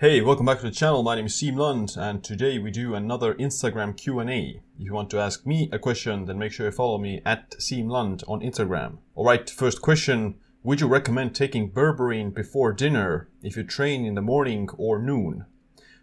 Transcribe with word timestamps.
Hey, 0.00 0.20
welcome 0.20 0.46
back 0.46 0.58
to 0.58 0.66
the 0.66 0.70
channel. 0.70 1.02
My 1.02 1.16
name 1.16 1.26
is 1.26 1.34
Siim 1.34 1.56
Land, 1.58 1.96
and 1.98 2.22
today 2.22 2.60
we 2.60 2.70
do 2.70 2.94
another 2.94 3.34
Instagram 3.34 3.96
Q&A. 3.96 4.62
If 4.78 4.84
you 4.86 4.94
want 4.94 5.10
to 5.10 5.18
ask 5.18 5.44
me 5.44 5.68
a 5.72 5.78
question, 5.80 6.26
then 6.26 6.38
make 6.38 6.52
sure 6.52 6.66
you 6.66 6.70
follow 6.70 6.98
me 6.98 7.20
at 7.26 7.50
Siim 7.58 7.90
Land 7.90 8.22
on 8.28 8.38
Instagram. 8.38 8.98
Alright, 9.16 9.50
first 9.50 9.82
question. 9.82 10.36
Would 10.62 10.80
you 10.80 10.86
recommend 10.86 11.34
taking 11.34 11.72
berberine 11.72 12.32
before 12.32 12.72
dinner 12.72 13.28
if 13.42 13.56
you 13.56 13.64
train 13.64 14.04
in 14.04 14.14
the 14.14 14.22
morning 14.22 14.68
or 14.78 15.02
noon? 15.02 15.46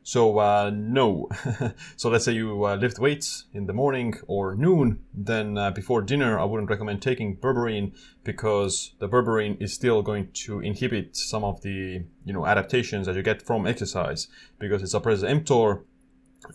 So 0.05 0.37
uh, 0.37 0.69
no. 0.71 1.29
so 1.95 2.09
let's 2.09 2.25
say 2.25 2.33
you 2.33 2.63
uh, 2.63 2.75
lift 2.75 2.99
weights 2.99 3.45
in 3.53 3.65
the 3.65 3.73
morning 3.73 4.13
or 4.27 4.53
noon, 4.53 4.99
then 5.11 5.57
uh, 5.57 5.71
before 5.71 6.03
dinner 6.03 6.39
I 6.39 6.43
wouldn't 6.43 6.69
recommend 6.69 7.01
taking 7.01 7.37
berberine 7.37 7.97
because 8.23 8.93
the 8.99 9.09
berberine 9.09 9.59
is 9.59 9.73
still 9.73 10.03
going 10.03 10.29
to 10.45 10.59
inhibit 10.59 11.17
some 11.17 11.43
of 11.43 11.63
the 11.63 12.05
you 12.23 12.33
know 12.33 12.45
adaptations 12.45 13.07
that 13.07 13.15
you 13.15 13.23
get 13.23 13.41
from 13.41 13.65
exercise 13.65 14.27
because 14.59 14.83
it 14.83 14.89
suppresses 14.89 15.23
mTOR. 15.23 15.81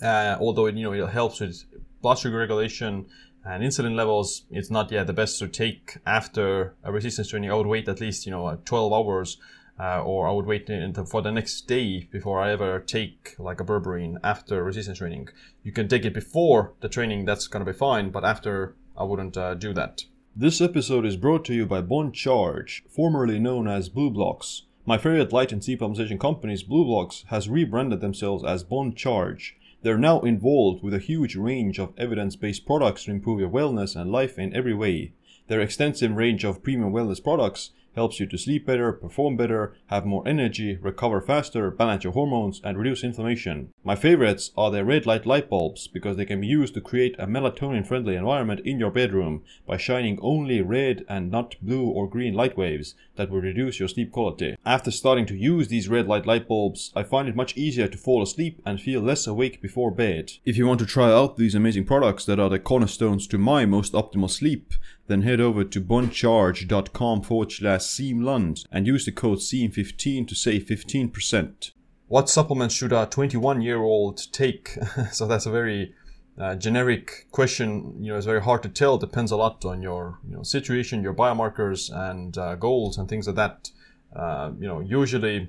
Uh, 0.00 0.36
although 0.38 0.66
it 0.66 0.76
you 0.76 0.84
know 0.84 0.92
it 0.92 1.10
helps 1.10 1.40
with 1.40 1.64
blood 2.02 2.20
sugar 2.20 2.38
regulation 2.38 3.06
and 3.44 3.64
insulin 3.64 3.96
levels, 3.96 4.44
it's 4.52 4.70
not 4.70 4.92
yet 4.92 5.08
the 5.08 5.12
best 5.12 5.40
to 5.40 5.48
take 5.48 5.98
after 6.06 6.76
a 6.84 6.92
resistance 6.92 7.30
training. 7.30 7.50
I 7.50 7.54
would 7.54 7.66
wait 7.66 7.88
at 7.88 8.00
least 8.00 8.26
you 8.26 8.30
know 8.30 8.46
uh, 8.46 8.58
12 8.64 8.92
hours 8.92 9.38
uh, 9.80 10.02
or 10.02 10.28
I 10.28 10.32
would 10.32 10.44
wait 10.46 10.68
until 10.68 11.06
for 11.06 11.22
the 11.22 11.32
next 11.32 11.62
day 11.62 12.08
before 12.12 12.38
I 12.38 12.52
ever 12.52 12.80
take 12.80 13.34
like 13.38 13.60
a 13.60 13.64
berberine 13.64 14.18
after 14.22 14.62
resistance 14.62 14.98
training. 14.98 15.30
You 15.62 15.72
can 15.72 15.88
take 15.88 16.04
it 16.04 16.12
before 16.12 16.74
the 16.80 16.88
training, 16.88 17.24
that's 17.24 17.46
gonna 17.46 17.64
be 17.64 17.72
fine, 17.72 18.10
but 18.10 18.24
after 18.24 18.74
I 18.96 19.04
wouldn't 19.04 19.36
uh, 19.38 19.54
do 19.54 19.72
that. 19.72 20.04
This 20.36 20.60
episode 20.60 21.06
is 21.06 21.16
brought 21.16 21.44
to 21.46 21.54
you 21.54 21.64
by 21.64 21.80
Bon 21.80 22.12
Charge, 22.12 22.84
formerly 22.88 23.38
known 23.38 23.66
as 23.66 23.88
BlueBlox. 23.88 24.62
My 24.84 24.98
favorite 24.98 25.32
light 25.32 25.52
and 25.52 25.64
sleep 25.64 25.80
optimization 25.80 26.20
companies, 26.20 26.62
Blox, 26.62 27.24
has 27.26 27.48
rebranded 27.48 28.00
themselves 28.00 28.44
as 28.44 28.62
Bon 28.62 28.94
Charge. 28.94 29.56
They're 29.82 29.98
now 29.98 30.20
involved 30.20 30.82
with 30.82 30.92
a 30.92 30.98
huge 30.98 31.36
range 31.36 31.78
of 31.78 31.94
evidence-based 31.96 32.66
products 32.66 33.04
to 33.04 33.12
improve 33.12 33.40
your 33.40 33.48
wellness 33.48 33.96
and 33.96 34.12
life 34.12 34.38
in 34.38 34.54
every 34.54 34.74
way. 34.74 35.12
Their 35.48 35.60
extensive 35.60 36.12
range 36.12 36.44
of 36.44 36.62
premium 36.62 36.92
wellness 36.92 37.22
products 37.22 37.70
helps 37.94 38.20
you 38.20 38.26
to 38.26 38.38
sleep 38.38 38.66
better, 38.66 38.92
perform 38.92 39.36
better, 39.36 39.74
have 39.86 40.06
more 40.06 40.26
energy, 40.26 40.78
recover 40.80 41.20
faster, 41.20 41.70
balance 41.70 42.04
your 42.04 42.12
hormones, 42.12 42.60
and 42.62 42.78
reduce 42.78 43.02
inflammation. 43.04 43.72
My 43.84 43.96
favorites 43.96 44.52
are 44.56 44.70
the 44.70 44.84
red 44.84 45.06
light 45.06 45.26
light 45.26 45.50
bulbs 45.50 45.88
because 45.88 46.16
they 46.16 46.24
can 46.24 46.40
be 46.40 46.46
used 46.46 46.74
to 46.74 46.80
create 46.80 47.16
a 47.18 47.26
melatonin 47.26 47.86
friendly 47.86 48.16
environment 48.16 48.60
in 48.64 48.78
your 48.78 48.90
bedroom 48.90 49.42
by 49.66 49.76
shining 49.76 50.18
only 50.22 50.60
red 50.60 51.04
and 51.08 51.30
not 51.30 51.56
blue 51.60 51.88
or 51.88 52.08
green 52.08 52.34
light 52.34 52.56
waves 52.56 52.94
that 53.20 53.28
will 53.28 53.42
reduce 53.42 53.78
your 53.78 53.88
sleep 53.88 54.12
quality. 54.12 54.56
After 54.64 54.90
starting 54.90 55.26
to 55.26 55.36
use 55.36 55.68
these 55.68 55.90
red 55.90 56.06
light 56.06 56.24
light 56.24 56.48
bulbs, 56.48 56.90
I 56.96 57.02
find 57.02 57.28
it 57.28 57.36
much 57.36 57.54
easier 57.54 57.86
to 57.86 57.98
fall 57.98 58.22
asleep 58.22 58.62
and 58.64 58.80
feel 58.80 59.02
less 59.02 59.26
awake 59.26 59.60
before 59.60 59.90
bed. 59.90 60.32
If 60.46 60.56
you 60.56 60.66
want 60.66 60.80
to 60.80 60.86
try 60.86 61.12
out 61.12 61.36
these 61.36 61.54
amazing 61.54 61.84
products 61.84 62.24
that 62.24 62.40
are 62.40 62.48
the 62.48 62.58
cornerstones 62.58 63.26
to 63.26 63.36
my 63.36 63.66
most 63.66 63.92
optimal 63.92 64.30
sleep, 64.30 64.72
then 65.06 65.20
head 65.20 65.38
over 65.38 65.64
to 65.64 65.80
boncharge.com 65.82 67.20
forward 67.20 67.52
slash 67.52 68.00
Land 68.00 68.64
and 68.72 68.86
use 68.86 69.04
the 69.04 69.12
code 69.12 69.40
SIIM15 69.40 70.26
to 70.26 70.34
save 70.34 70.64
15%. 70.64 71.72
What 72.08 72.30
supplements 72.30 72.74
should 72.74 72.94
a 72.94 73.04
21 73.04 73.60
year 73.60 73.82
old 73.82 74.32
take? 74.32 74.78
so 75.12 75.26
that's 75.26 75.44
a 75.44 75.50
very 75.50 75.94
uh, 76.40 76.56
generic 76.56 77.26
question. 77.30 77.96
You 78.00 78.12
know, 78.12 78.16
it's 78.16 78.26
very 78.26 78.42
hard 78.42 78.62
to 78.62 78.68
tell. 78.68 78.94
It 78.96 79.00
depends 79.00 79.30
a 79.30 79.36
lot 79.36 79.64
on 79.64 79.82
your 79.82 80.18
you 80.28 80.36
know, 80.36 80.42
situation, 80.42 81.02
your 81.02 81.14
biomarkers, 81.14 81.90
and 81.92 82.36
uh, 82.36 82.54
goals 82.56 82.98
and 82.98 83.08
things 83.08 83.26
like 83.26 83.36
that. 83.36 83.70
Uh, 84.14 84.52
you 84.58 84.66
know, 84.66 84.80
usually 84.80 85.48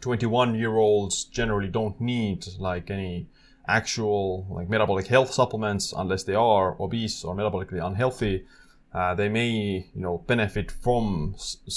21 0.00 0.54
year 0.54 0.76
olds 0.76 1.24
generally 1.24 1.68
don't 1.68 2.00
need 2.00 2.46
like 2.58 2.90
any 2.90 3.28
actual 3.66 4.46
like 4.50 4.68
metabolic 4.68 5.06
health 5.06 5.32
supplements 5.32 5.92
unless 5.96 6.24
they 6.24 6.34
are 6.34 6.80
obese 6.80 7.24
or 7.24 7.34
metabolically 7.34 7.84
unhealthy 7.84 8.44
uh, 8.94 9.12
they 9.12 9.28
may, 9.28 9.50
you 9.92 10.00
know, 10.00 10.18
benefit 10.18 10.70
from 10.70 11.34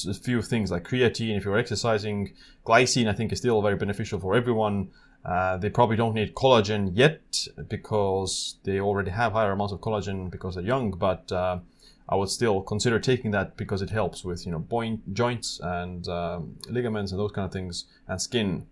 a 0.08 0.14
few 0.14 0.42
things 0.44 0.70
like 0.70 0.84
creatine 0.84 1.36
if 1.36 1.46
you're 1.46 1.58
exercising. 1.58 2.34
Glycine, 2.64 3.10
I 3.10 3.14
think, 3.14 3.32
is 3.32 3.40
still 3.40 3.62
very 3.64 3.76
beneficial 3.76 4.20
for 4.20 4.36
everyone. 4.36 4.90
Uh, 5.28 5.58
they 5.58 5.70
probably 5.70 5.98
don't 5.98 6.14
need 6.14 6.34
collagen 6.34 6.92
yet 6.94 7.48
because 7.68 8.56
they 8.64 8.80
already 8.80 9.12
have 9.12 9.34
higher 9.34 9.52
amounts 9.52 9.74
of 9.74 9.82
collagen 9.82 10.32
because 10.32 10.56
they're 10.56 10.64
young. 10.64 10.92
But 10.92 11.30
uh, 11.32 11.60
I 12.08 12.16
would 12.16 12.30
still 12.30 12.62
consider 12.62 12.98
taking 12.98 13.32
that 13.32 13.58
because 13.58 13.82
it 13.82 13.90
helps 13.90 14.24
with, 14.24 14.46
you 14.46 14.54
know, 14.54 14.60
point, 14.60 15.14
joints 15.14 15.60
and 15.62 16.08
um, 16.08 16.56
ligaments 16.70 17.12
and 17.12 17.20
those 17.20 17.34
kind 17.34 17.46
of 17.46 17.52
things 17.52 17.86
and 18.08 18.22
skin. 18.22 18.68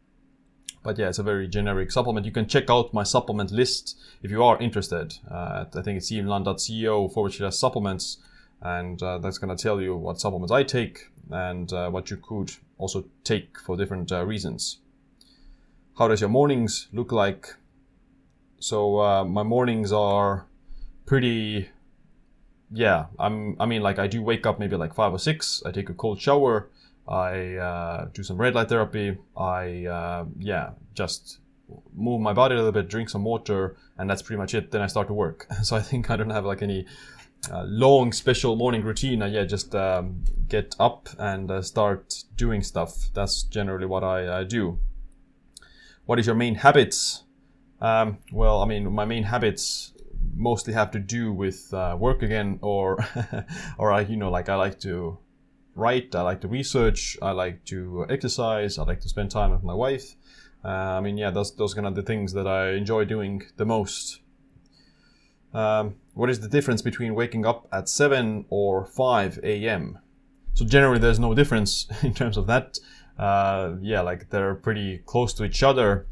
But 0.81 0.97
yeah, 0.97 1.09
it's 1.09 1.19
a 1.19 1.23
very 1.23 1.47
generic 1.49 1.91
supplement. 1.91 2.25
You 2.25 2.31
can 2.31 2.47
check 2.47 2.69
out 2.69 2.93
my 2.93 3.03
supplement 3.03 3.51
list 3.51 3.99
if 4.23 4.31
you 4.31 4.41
are 4.41 4.57
interested. 4.61 5.15
Uh, 5.29 5.65
I 5.73 5.81
think 5.81 5.97
it's 5.97 6.09
siimland.co 6.09 7.09
forward 7.09 7.33
slash 7.33 7.55
supplements 7.55 8.17
and 8.61 9.01
uh, 9.03 9.17
that's 9.17 9.39
going 9.39 9.55
to 9.55 9.61
tell 9.61 9.81
you 9.81 9.95
what 9.97 10.21
supplements 10.21 10.51
I 10.51 10.63
take 10.63 11.09
and 11.29 11.71
uh, 11.73 11.89
what 11.89 12.09
you 12.09 12.17
could 12.17 12.51
also 12.77 13.03
take 13.25 13.59
for 13.59 13.75
different 13.75 14.11
reasons. 14.11 14.77
How 15.97 16.09
does 16.09 16.19
your 16.19 16.29
mornings 16.29 16.89
look 16.91 17.13
like? 17.13 17.55
So 18.59 18.99
uh, 18.99 19.23
my 19.23 19.43
mornings 19.43 19.93
are 19.93 20.45
pretty. 21.05 21.69
Yeah, 22.69 23.05
I'm. 23.17 23.55
I 23.61 23.65
mean, 23.65 23.81
like 23.81 23.97
I 23.97 24.07
do 24.07 24.21
wake 24.21 24.45
up 24.45 24.59
maybe 24.59 24.75
like 24.75 24.93
five 24.93 25.13
or 25.13 25.19
six. 25.19 25.63
I 25.65 25.71
take 25.71 25.89
a 25.89 25.93
cold 25.93 26.19
shower. 26.19 26.69
I 27.07 27.55
uh, 27.55 28.05
do 28.13 28.23
some 28.23 28.37
red 28.37 28.55
light 28.55 28.67
therapy. 28.67 29.17
I 29.37 29.85
uh, 29.85 30.25
yeah, 30.37 30.71
just 30.93 31.39
move 31.95 32.19
my 32.19 32.33
body 32.33 32.55
a 32.55 32.57
little 32.57 32.73
bit, 32.73 32.89
drink 32.89 33.09
some 33.09 33.23
water, 33.23 33.77
and 33.97 34.09
that's 34.09 34.21
pretty 34.21 34.39
much 34.39 34.53
it. 34.53 34.71
Then 34.71 34.81
I 34.81 34.87
start 34.87 35.07
to 35.07 35.13
work. 35.13 35.47
so 35.63 35.77
I 35.77 35.81
think 35.81 36.09
I 36.09 36.17
don't 36.17 36.29
have 36.29 36.43
like 36.43 36.61
any 36.61 36.87
uh, 37.49 37.63
long 37.63 38.11
special 38.11 38.57
morning 38.57 38.81
routine. 38.81 39.21
Uh, 39.21 39.27
yeah, 39.27 39.45
just 39.45 39.73
um, 39.73 40.25
get 40.49 40.75
up 40.77 41.07
and 41.17 41.49
uh, 41.49 41.61
start 41.61 42.25
doing 42.35 42.63
stuff. 42.63 43.09
That's 43.13 43.43
generally 43.43 43.85
what 43.85 44.03
I 44.03 44.25
uh, 44.25 44.43
do. 44.43 44.79
What 46.05 46.19
is 46.19 46.25
your 46.25 46.35
main 46.35 46.55
habits? 46.55 47.23
Um, 47.81 48.19
well, 48.31 48.61
I 48.61 48.65
mean, 48.65 48.91
my 48.91 49.05
main 49.05 49.23
habits 49.23 49.93
mostly 50.35 50.73
have 50.73 50.91
to 50.91 50.99
do 50.99 51.33
with 51.33 51.73
uh, 51.73 51.95
work 51.99 52.21
again, 52.21 52.59
or 52.61 53.05
or 53.77 53.91
I, 53.91 54.01
you 54.01 54.15
know, 54.15 54.29
like 54.29 54.49
I 54.49 54.55
like 54.55 54.79
to 54.81 55.17
write, 55.75 56.15
I 56.15 56.21
like 56.21 56.41
to 56.41 56.47
research, 56.47 57.17
I 57.21 57.31
like 57.31 57.65
to 57.65 58.05
exercise, 58.09 58.77
I 58.77 58.83
like 58.83 59.01
to 59.01 59.09
spend 59.09 59.31
time 59.31 59.51
with 59.51 59.63
my 59.63 59.73
wife. 59.73 60.15
Uh, 60.63 60.67
I 60.97 61.01
mean, 61.01 61.17
yeah, 61.17 61.31
those 61.31 61.55
those 61.55 61.73
kind 61.73 61.87
of 61.87 61.95
the 61.95 62.03
things 62.03 62.33
that 62.33 62.47
I 62.47 62.71
enjoy 62.71 63.05
doing 63.05 63.43
the 63.57 63.65
most. 63.65 64.21
Um, 65.53 65.95
what 66.13 66.29
is 66.29 66.39
the 66.41 66.49
difference 66.49 66.81
between 66.81 67.15
waking 67.15 67.45
up 67.45 67.67
at 67.71 67.87
7 67.87 68.45
or 68.49 68.85
5 68.85 69.39
a.m.? 69.41 69.99
So 70.53 70.65
generally, 70.65 70.99
there's 70.99 71.19
no 71.19 71.33
difference 71.33 71.87
in 72.03 72.13
terms 72.13 72.37
of 72.37 72.47
that. 72.47 72.77
Uh, 73.17 73.75
yeah, 73.81 74.01
like 74.01 74.29
they're 74.29 74.55
pretty 74.55 74.99
close 74.99 75.33
to 75.35 75.43
each 75.43 75.63
other. 75.63 76.07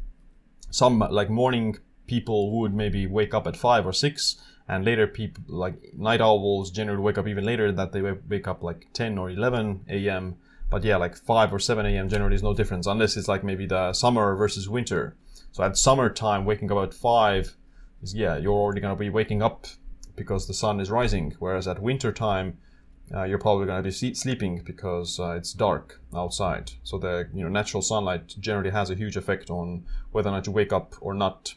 Some 0.70 0.98
like 0.98 1.30
morning 1.30 1.76
people 2.06 2.58
would 2.60 2.74
maybe 2.74 3.06
wake 3.06 3.34
up 3.34 3.46
at 3.46 3.56
5 3.56 3.86
or 3.86 3.92
6 3.92 4.36
and 4.68 4.84
later 4.84 5.06
people 5.06 5.42
like 5.46 5.74
night 5.96 6.20
owls 6.20 6.70
generally 6.70 7.00
wake 7.00 7.18
up 7.18 7.26
even 7.26 7.44
later 7.44 7.70
that 7.72 7.92
they 7.92 8.02
wake 8.02 8.46
up 8.46 8.62
like 8.62 8.86
10 8.92 9.16
or 9.16 9.30
11 9.30 9.84
a.m 9.88 10.36
but 10.70 10.84
yeah 10.84 10.96
like 10.96 11.16
5 11.16 11.54
or 11.54 11.58
7 11.58 11.86
a.m 11.86 12.08
generally 12.10 12.34
is 12.34 12.42
no 12.42 12.52
difference 12.52 12.86
unless 12.86 13.16
it's 13.16 13.28
like 13.28 13.42
maybe 13.42 13.64
the 13.64 13.94
summer 13.94 14.36
versus 14.36 14.68
winter 14.68 15.16
so 15.54 15.62
at 15.62 15.78
summertime 15.78 16.44
waking 16.44 16.70
up 16.72 16.78
at 16.78 16.92
5 16.92 17.56
is 18.04 18.14
yeah, 18.14 18.36
you're 18.36 18.52
already 18.52 18.80
to 18.80 18.94
be 18.94 19.08
waking 19.08 19.42
up 19.42 19.66
because 20.14 20.46
the 20.46 20.54
sun 20.54 20.80
is 20.80 20.90
rising. 20.90 21.34
Whereas 21.38 21.66
at 21.66 21.82
winter 21.82 22.12
time, 22.12 22.58
uh, 23.12 23.24
you're 23.24 23.38
probably 23.38 23.66
going 23.66 23.82
to 23.82 23.88
be 23.88 24.14
sleeping 24.14 24.62
because 24.64 25.18
uh, 25.18 25.32
it's 25.32 25.52
dark 25.52 26.00
outside. 26.14 26.72
So 26.84 26.98
the 26.98 27.28
you 27.34 27.42
know 27.42 27.48
natural 27.48 27.82
sunlight 27.82 28.34
generally 28.40 28.70
has 28.70 28.90
a 28.90 28.94
huge 28.94 29.16
effect 29.16 29.50
on 29.50 29.84
whether 30.12 30.28
or 30.28 30.32
not 30.32 30.46
you 30.46 30.52
wake 30.52 30.72
up 30.72 30.94
or 31.00 31.14
not. 31.14 31.54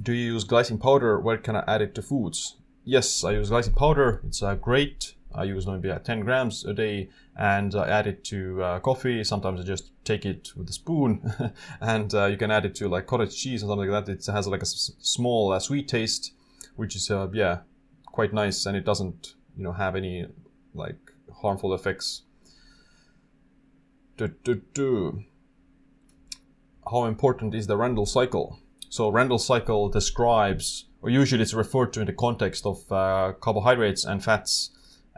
Do 0.00 0.12
you 0.12 0.32
use 0.32 0.44
glycine 0.44 0.80
powder? 0.80 1.20
Where 1.20 1.36
can 1.36 1.56
I 1.56 1.64
add 1.66 1.82
it 1.82 1.94
to 1.96 2.02
foods? 2.02 2.56
Yes, 2.84 3.24
I 3.24 3.32
use 3.32 3.50
glycine 3.50 3.76
powder. 3.76 4.20
It's 4.26 4.42
uh, 4.42 4.54
great. 4.54 5.14
I 5.34 5.44
use 5.44 5.66
maybe 5.66 5.92
10 5.92 6.20
grams 6.20 6.64
a 6.64 6.74
day 6.74 7.08
and 7.36 7.74
uh, 7.74 7.84
add 7.84 8.06
it 8.06 8.24
to 8.24 8.62
uh, 8.62 8.80
coffee. 8.80 9.24
Sometimes 9.24 9.60
I 9.60 9.64
just 9.64 9.90
take 10.04 10.26
it 10.26 10.50
with 10.56 10.68
a 10.68 10.72
spoon 10.72 11.32
and 11.80 12.12
uh, 12.14 12.26
you 12.26 12.36
can 12.36 12.50
add 12.50 12.64
it 12.66 12.74
to 12.76 12.88
like 12.88 13.06
cottage 13.06 13.36
cheese 13.36 13.62
and 13.62 13.70
something 13.70 13.88
like 13.88 14.06
that. 14.06 14.12
It 14.12 14.26
has 14.26 14.46
like 14.46 14.60
a 14.60 14.62
s- 14.62 14.92
small 14.98 15.52
uh, 15.52 15.58
sweet 15.58 15.88
taste, 15.88 16.32
which 16.76 16.96
is, 16.96 17.10
uh, 17.10 17.28
yeah, 17.32 17.60
quite 18.12 18.32
nice 18.32 18.66
and 18.66 18.76
it 18.76 18.84
doesn't, 18.84 19.34
you 19.56 19.64
know, 19.64 19.72
have 19.72 19.96
any 19.96 20.26
like 20.74 20.98
harmful 21.40 21.74
effects. 21.74 22.22
Du, 24.16 24.28
du, 24.28 24.62
du. 24.74 25.24
How 26.90 27.04
important 27.04 27.54
is 27.54 27.66
the 27.66 27.76
Randle 27.76 28.06
cycle? 28.06 28.58
So 28.88 29.08
Randle 29.08 29.38
cycle 29.38 29.88
describes, 29.88 30.86
or 31.00 31.08
usually 31.10 31.42
it's 31.42 31.54
referred 31.54 31.92
to 31.94 32.00
in 32.00 32.06
the 32.06 32.12
context 32.12 32.66
of 32.66 32.90
uh, 32.92 33.32
carbohydrates 33.40 34.04
and 34.04 34.22
fats 34.22 34.70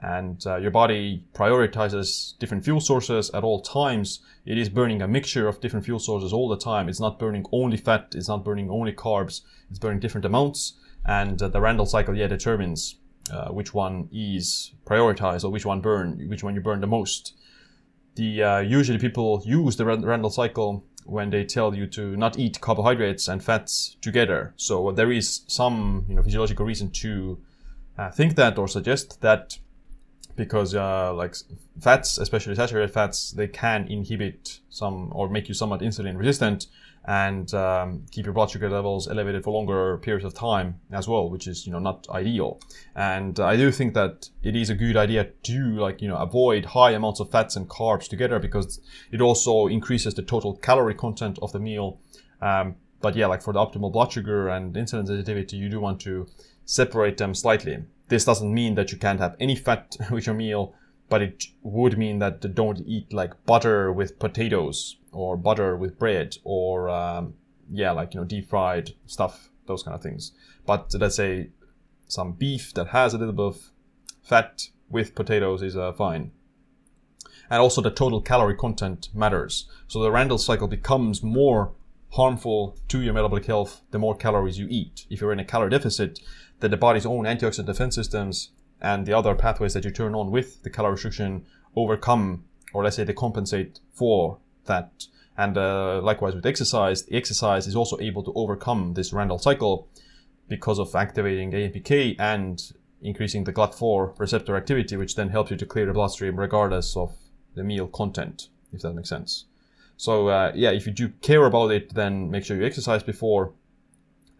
and 0.05 0.47
uh, 0.47 0.57
your 0.57 0.71
body 0.71 1.25
prioritizes 1.35 2.37
different 2.39 2.65
fuel 2.65 2.81
sources 2.81 3.31
at 3.31 3.43
all 3.43 3.61
times. 3.61 4.21
It 4.45 4.59
is 4.59 4.69
burning 4.69 5.01
a 5.01 5.09
mixture 5.09 5.49
of 5.49 5.61
different 5.61 5.87
fuel 5.87 5.99
sources 5.99 6.33
all 6.33 6.49
the 6.49 6.59
time. 6.59 6.89
It's 6.89 7.01
not 7.01 7.19
burning 7.19 7.47
only 7.53 7.79
fat. 7.79 8.13
It's 8.15 8.29
not 8.29 8.45
burning 8.45 8.71
only 8.71 8.93
carbs. 8.93 9.41
It's 9.71 9.79
burning 9.79 10.01
different 10.01 10.27
amounts. 10.27 10.75
And 11.07 11.41
uh, 11.43 11.49
the 11.49 11.61
Randle 11.61 11.87
cycle, 11.87 12.17
yeah, 12.17 12.27
determines 12.27 12.97
uh, 13.31 13.49
which 13.49 13.75
one 13.75 14.09
is 14.13 14.73
prioritized 14.87 15.45
or 15.45 15.51
which 15.51 15.67
one 15.67 15.81
burn, 15.81 16.29
which 16.29 16.43
one 16.43 16.55
you 16.55 16.61
burn 16.61 16.81
the 16.81 16.87
most. 16.87 17.35
The 18.17 18.43
uh, 18.43 18.59
usually 18.61 18.99
people 18.99 19.43
use 19.45 19.77
the 19.77 19.85
Randle 19.85 20.31
cycle 20.31 20.85
when 21.05 21.31
they 21.31 21.45
tell 21.45 21.75
you 21.75 21.87
to 21.87 22.17
not 22.17 22.39
eat 22.39 22.61
carbohydrates 22.61 23.29
and 23.29 23.43
fats 23.43 23.97
together. 24.01 24.55
So 24.57 24.93
there 24.93 25.13
is 25.13 25.43
some 25.47 26.07
you 26.09 26.15
know 26.15 26.23
physiological 26.23 26.65
reason 26.65 26.91
to 26.91 27.39
uh, 27.99 28.11
think 28.11 28.37
that 28.37 28.59
or 28.59 28.69
suggest 28.69 29.21
that 29.21 29.59
because 30.37 30.75
uh, 30.75 31.13
like 31.15 31.37
fats, 31.81 32.19
especially 32.19 32.55
saturated 32.55 32.93
fats, 32.93 33.31
they 33.33 33.47
can 33.47 33.87
inhibit 33.89 34.61
some 34.69 35.13
or 35.15 35.29
make 35.29 35.49
you 35.49 35.55
somewhat 35.55 35.81
insulin 35.81 36.17
resistant 36.19 36.67
and 37.07 37.53
um, 37.53 38.05
keep 38.11 38.25
your 38.25 38.33
blood 38.33 38.51
sugar 38.51 38.71
levels 38.71 39.09
elevated 39.09 39.45
for 39.45 39.53
longer 39.53 39.99
periods 39.99 40.25
of 40.25 40.33
time 40.33 40.81
as 40.91 41.07
well, 41.07 41.29
which 41.29 41.47
is 41.47 41.67
you 41.67 41.73
know 41.73 41.79
not 41.79 42.07
ideal. 42.11 42.61
And 42.95 43.39
I 43.39 43.57
do 43.57 43.71
think 43.71 43.95
that 43.95 44.31
it 44.43 44.57
is 44.57 44.71
a 44.71 44.75
good 44.75 44.97
idea 44.97 45.25
to 45.25 45.77
like 45.77 46.01
you 46.01 46.09
know 46.09 46.17
avoid 46.17 46.65
high 46.65 46.93
amounts 46.93 47.21
of 47.21 47.31
fats 47.31 47.57
and 47.57 47.69
carbs 47.69 48.09
together 48.09 48.39
because 48.39 48.81
it 49.11 49.21
also 49.21 49.67
increases 49.67 50.15
the 50.15 50.23
total 50.23 50.57
calorie 50.57 50.95
content 50.95 51.39
of 51.43 51.53
the 51.53 51.61
meal. 51.61 52.01
Um, 52.41 52.77
but 53.01 53.15
yeah, 53.17 53.27
like 53.27 53.43
for 53.43 53.53
the 53.53 53.59
optimal 53.59 53.93
blood 53.93 54.13
sugar 54.13 54.49
and 54.49 54.75
insulin 54.75 55.07
sensitivity, 55.07 55.59
you 55.59 55.69
do 55.69 55.81
want 55.81 56.01
to 56.03 56.27
separate 56.65 57.19
them 57.19 57.35
slightly. 57.35 57.85
This 58.09 58.25
doesn't 58.25 58.53
mean 58.53 58.75
that 58.77 58.93
you 58.93 58.99
can't 58.99 59.21
have 59.21 59.37
any 59.39 59.57
fat 59.57 59.97
with 60.11 60.25
your 60.27 60.35
meal, 60.35 60.75
but 61.09 61.23
it 61.23 61.45
would 61.63 61.99
mean 61.99 62.19
that 62.19 62.55
don't 62.55 62.81
eat 62.87 63.13
like 63.13 63.45
butter 63.47 63.93
with 63.93 64.19
potatoes 64.19 64.97
or 65.13 65.37
butter 65.37 65.77
with 65.77 65.99
bread 65.99 66.37
or 66.45 66.89
um, 66.89 67.35
yeah, 67.71 67.93
like 67.93 68.15
you 68.15 68.21
know 68.21 68.27
deep 68.27 68.49
fried 68.49 68.95
stuff, 69.07 69.51
those 69.67 69.83
kind 69.83 69.95
of 69.95 70.03
things. 70.03 70.33
But 70.67 70.95
let's 70.95 71.17
say 71.17 71.51
some 72.07 72.33
beef 72.33 72.73
that 72.75 72.89
has 72.89 73.15
a 73.15 73.19
little 73.19 73.35
bit 73.35 73.45
of 73.45 73.71
fat 74.23 74.69
with 74.89 75.15
potatoes 75.15 75.63
is 75.63 75.77
uh, 75.77 75.93
fine. 75.93 76.33
And 77.51 77.61
also 77.61 77.83
the 77.83 77.91
total 77.91 78.23
calorie 78.23 78.57
content 78.57 79.09
matters. 79.15 79.69
So 79.87 80.03
the 80.03 80.11
Randle 80.11 80.39
cycle 80.39 80.69
becomes 80.69 81.23
more 81.23 81.73
harmful 82.13 82.79
to 82.89 83.01
your 83.03 83.13
metabolic 83.13 83.47
health 83.47 83.83
the 83.91 83.99
more 83.99 84.17
calories 84.17 84.59
you 84.59 84.67
eat. 84.71 85.05
If 85.11 85.21
you're 85.21 85.33
in 85.33 85.41
a 85.41 85.45
calorie 85.45 85.71
deficit, 85.71 86.21
then 86.61 86.71
the 86.71 86.77
body's 86.77 87.05
own 87.05 87.25
antioxidant 87.25 87.67
defense 87.67 87.95
systems 87.95 88.51
and 88.85 89.07
the 89.07 89.15
other 89.15 89.35
pathways 89.35 89.73
that 89.73 89.85
you 89.85 89.91
turn 89.91 90.15
on 90.15 90.31
with 90.31 90.63
the 90.63 90.71
calorie 90.71 90.93
restriction 90.93 91.47
overcome, 91.75 92.45
or 92.75 92.85
let's 92.85 92.97
say 92.97 93.05
they 93.05 93.15
compensate 93.15 93.81
for 93.93 94.39
that. 94.67 95.07
And 95.37 95.57
uh, 95.57 96.01
likewise 96.03 96.35
with 96.35 96.47
exercise, 96.47 97.03
the 97.03 97.17
exercise 97.17 97.67
is 97.67 97.75
also 97.75 97.99
able 97.99 98.23
to 98.23 98.33
overcome 98.35 98.93
this 98.95 99.13
Randle 99.13 99.39
cycle 99.39 99.89
because 100.49 100.79
of 100.79 100.95
activating 100.95 101.51
AMPK 101.53 102.17
and 102.19 102.63
increasing 103.01 103.45
the 103.45 103.53
GLUT4 103.53 104.19
receptor 104.19 104.55
activity, 104.55 104.97
which 104.97 105.17
then 105.17 105.31
helps 105.31 105.51
you 105.51 105.57
to 105.57 105.67
clear 105.67 105.87
the 105.87 105.93
bloodstream 105.95 106.39
regardless 106.39 106.95
of 106.97 107.17
the 107.55 107.65
meal 107.65 107.89
content, 107.89 108.49
if 108.73 108.83
that 108.83 108.93
makes 108.93 109.09
sense. 109.09 109.47
So 109.97 110.29
uh, 110.29 110.53
yeah, 110.55 110.71
if 110.71 110.87
you 110.87 110.93
do 110.93 111.09
care 111.23 111.47
about 111.47 111.71
it, 111.71 111.95
then 111.95 112.31
make 112.31 112.45
sure 112.45 112.57
you 112.57 112.67
exercise 112.67 113.03
before 113.03 113.53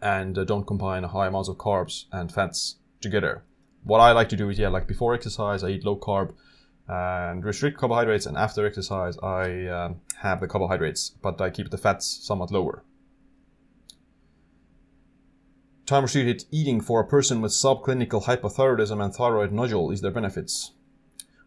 and 0.01 0.37
uh, 0.37 0.43
don't 0.43 0.67
combine 0.67 1.03
high 1.03 1.27
amounts 1.27 1.49
of 1.49 1.57
carbs 1.57 2.05
and 2.11 2.31
fats 2.31 2.75
together. 3.01 3.43
What 3.85 3.99
I 3.99 4.13
like 4.13 4.29
to 4.29 4.35
do 4.35 4.49
is 4.49 4.57
yeah, 4.57 4.69
like 4.69 4.87
before 4.87 5.13
exercise, 5.13 5.63
I 5.63 5.69
eat 5.69 5.85
low 5.85 5.95
carb 5.95 6.33
and 6.87 7.45
restrict 7.45 7.77
carbohydrates, 7.77 8.25
and 8.25 8.35
after 8.35 8.65
exercise, 8.65 9.17
I 9.19 9.67
um, 9.67 10.01
have 10.21 10.41
the 10.41 10.47
carbohydrates, 10.47 11.11
but 11.21 11.39
I 11.39 11.51
keep 11.51 11.69
the 11.69 11.77
fats 11.77 12.05
somewhat 12.07 12.51
lower. 12.51 12.83
Time 15.85 16.01
restricted 16.01 16.45
eating 16.49 16.81
for 16.81 16.99
a 16.99 17.05
person 17.05 17.41
with 17.41 17.51
subclinical 17.51 18.23
hypothyroidism 18.23 19.03
and 19.03 19.13
thyroid 19.13 19.51
nodule 19.51 19.91
is 19.91 20.01
there 20.01 20.09
benefits? 20.09 20.71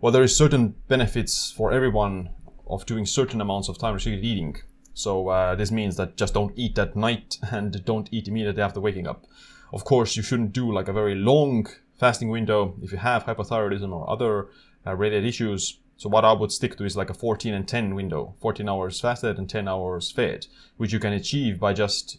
Well, 0.00 0.12
there 0.12 0.23
is 0.23 0.37
certain 0.37 0.76
benefits 0.87 1.50
for 1.50 1.73
everyone 1.73 2.31
of 2.69 2.87
doing 2.87 3.05
certain 3.05 3.40
amounts 3.40 3.69
of 3.69 3.79
time 3.79 3.94
restricted 3.94 4.25
eating. 4.25 4.58
So 4.94 5.29
uh, 5.29 5.56
this 5.56 5.73
means 5.73 5.96
that 5.96 6.17
just 6.17 6.35
don't 6.35 6.52
eat 6.56 6.79
at 6.79 6.94
night 6.94 7.38
and 7.50 7.85
don't 7.85 8.08
eat 8.12 8.29
immediately 8.29 8.62
after 8.62 8.81
waking 8.81 9.08
up. 9.08 9.26
Of 9.73 9.85
course, 9.85 10.17
you 10.17 10.23
shouldn't 10.23 10.52
do 10.52 10.73
like 10.73 10.87
a 10.87 10.93
very 10.93 11.17
long 11.17 11.67
fasting 11.98 12.28
window 12.28 12.74
if 12.82 12.92
you 12.92 12.98
have 12.98 13.24
hypothyroidism 13.24 13.92
or 13.92 14.08
other 14.08 14.48
uh, 14.86 14.94
related 14.94 15.24
issues. 15.24 15.80
So 15.96 16.08
what 16.08 16.24
I 16.24 16.32
would 16.32 16.52
stick 16.52 16.76
to 16.76 16.84
is 16.84 16.96
like 16.96 17.10
a 17.10 17.14
14 17.14 17.52
and 17.52 17.66
10 17.66 17.94
window, 17.94 18.34
14 18.40 18.68
hours 18.68 19.00
fasted 19.00 19.36
and 19.36 19.50
10 19.50 19.66
hours 19.66 20.12
fed, 20.12 20.46
which 20.76 20.92
you 20.92 21.00
can 21.00 21.12
achieve 21.12 21.58
by 21.58 21.72
just 21.72 22.18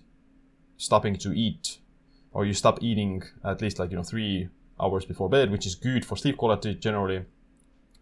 stopping 0.78 1.16
to 1.18 1.32
eat 1.32 1.80
or 2.32 2.46
you 2.46 2.54
stop 2.54 2.80
eating 2.82 3.24
at 3.44 3.62
least 3.62 3.80
like, 3.80 3.92
you 3.92 3.98
know, 3.98 4.04
three 4.04 4.50
hours 4.80 5.06
before 5.06 5.30
bed, 5.30 5.50
which 5.50 5.66
is 5.66 5.76
good 5.76 6.06
for 6.06 6.18
sleep 6.18 6.38
quality 6.38 6.76
generally 6.76 7.26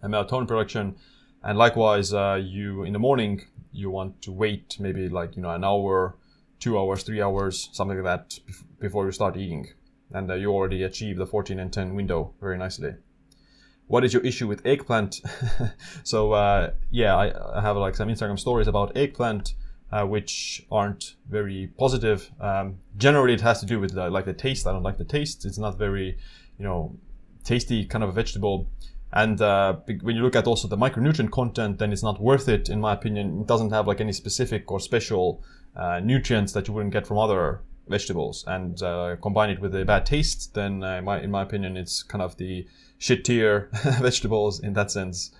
and 0.01 0.13
melatonin 0.13 0.47
production 0.47 0.95
and 1.43 1.57
likewise 1.57 2.13
uh, 2.13 2.39
you 2.41 2.83
in 2.83 2.93
the 2.93 2.99
morning 2.99 3.41
you 3.71 3.89
want 3.89 4.21
to 4.21 4.31
wait 4.31 4.77
maybe 4.79 5.07
like 5.09 5.35
you 5.35 5.41
know 5.41 5.49
an 5.49 5.63
hour 5.63 6.15
two 6.59 6.77
hours 6.77 7.03
three 7.03 7.21
hours 7.21 7.69
something 7.71 7.97
like 7.97 8.05
that 8.05 8.39
before 8.79 9.05
you 9.05 9.11
start 9.11 9.37
eating 9.37 9.67
and 10.11 10.29
uh, 10.29 10.35
you 10.35 10.51
already 10.51 10.83
achieve 10.83 11.17
the 11.17 11.25
14 11.25 11.59
and 11.59 11.71
10 11.71 11.95
window 11.95 12.33
very 12.39 12.57
nicely. 12.57 12.95
What 13.87 14.03
is 14.03 14.13
your 14.13 14.23
issue 14.23 14.47
with 14.47 14.65
eggplant? 14.65 15.21
So 16.03 16.33
uh, 16.33 16.71
yeah 16.91 17.15
I, 17.15 17.57
I, 17.57 17.61
have 17.61 17.77
like 17.77 17.95
some 17.95 18.09
instagram 18.09 18.39
stories 18.39 18.67
about 18.67 18.95
eggplant 18.97 19.53
uh, 19.91 20.05
which 20.05 20.65
aren't 20.71 21.15
very 21.29 21.71
positive. 21.77 22.29
Um, 22.39 22.79
generally 22.97 23.33
it 23.33 23.41
has 23.41 23.59
to 23.61 23.65
do 23.65 23.79
with 23.79 23.93
the, 23.93 24.09
like 24.09 24.25
the 24.25 24.33
taste. 24.33 24.67
I 24.67 24.73
don't 24.73 24.83
like 24.83 24.97
the 24.97 25.05
taste. 25.05 25.45
It's 25.45 25.57
not 25.57 25.77
very 25.77 26.17
you 26.57 26.65
know 26.65 26.97
tasty 27.43 27.85
kind 27.85 28.03
of 28.03 28.09
a 28.09 28.13
vegetable. 28.13 28.69
And 29.13 29.41
uh, 29.41 29.77
when 30.01 30.15
you 30.17 30.21
look 30.21 30.35
at 30.35 30.47
also 30.47 30.67
the 30.67 30.77
micronutrient 30.77 31.31
content, 31.31 31.79
then 31.79 31.93
it's 31.93 32.03
not 32.03 32.21
worth 32.21 32.49
it, 32.49 32.67
in 32.67 32.81
my 32.81 32.93
opinion. 32.93 33.41
It 33.41 33.47
doesn't 33.47 33.71
have 33.71 33.87
like 33.87 34.01
any 34.01 34.11
specific 34.11 34.69
or 34.69 34.81
special 34.81 35.43
uh, 35.75 36.01
nutrients 36.03 36.51
that 36.53 36.67
you 36.67 36.73
wouldn't 36.73 36.91
get 36.91 37.07
from 37.07 37.17
other 37.17 37.61
vegetables. 37.89 38.43
And 38.47 38.81
uh, 38.81 39.15
combine 39.21 39.49
it 39.49 39.59
with 39.59 39.75
a 39.75 39.85
bad 39.85 40.05
taste, 40.05 40.53
then 40.53 40.83
uh, 40.83 41.01
my, 41.01 41.21
in 41.21 41.31
my 41.31 41.43
opinion, 41.43 41.77
it's 41.77 42.03
kind 42.03 42.21
of 42.21 42.37
the 42.37 42.67
shit 42.97 43.25
tier 43.25 43.69
vegetables 43.99 44.59
in 44.59 44.73
that 44.73 44.91
sense. 44.91 45.31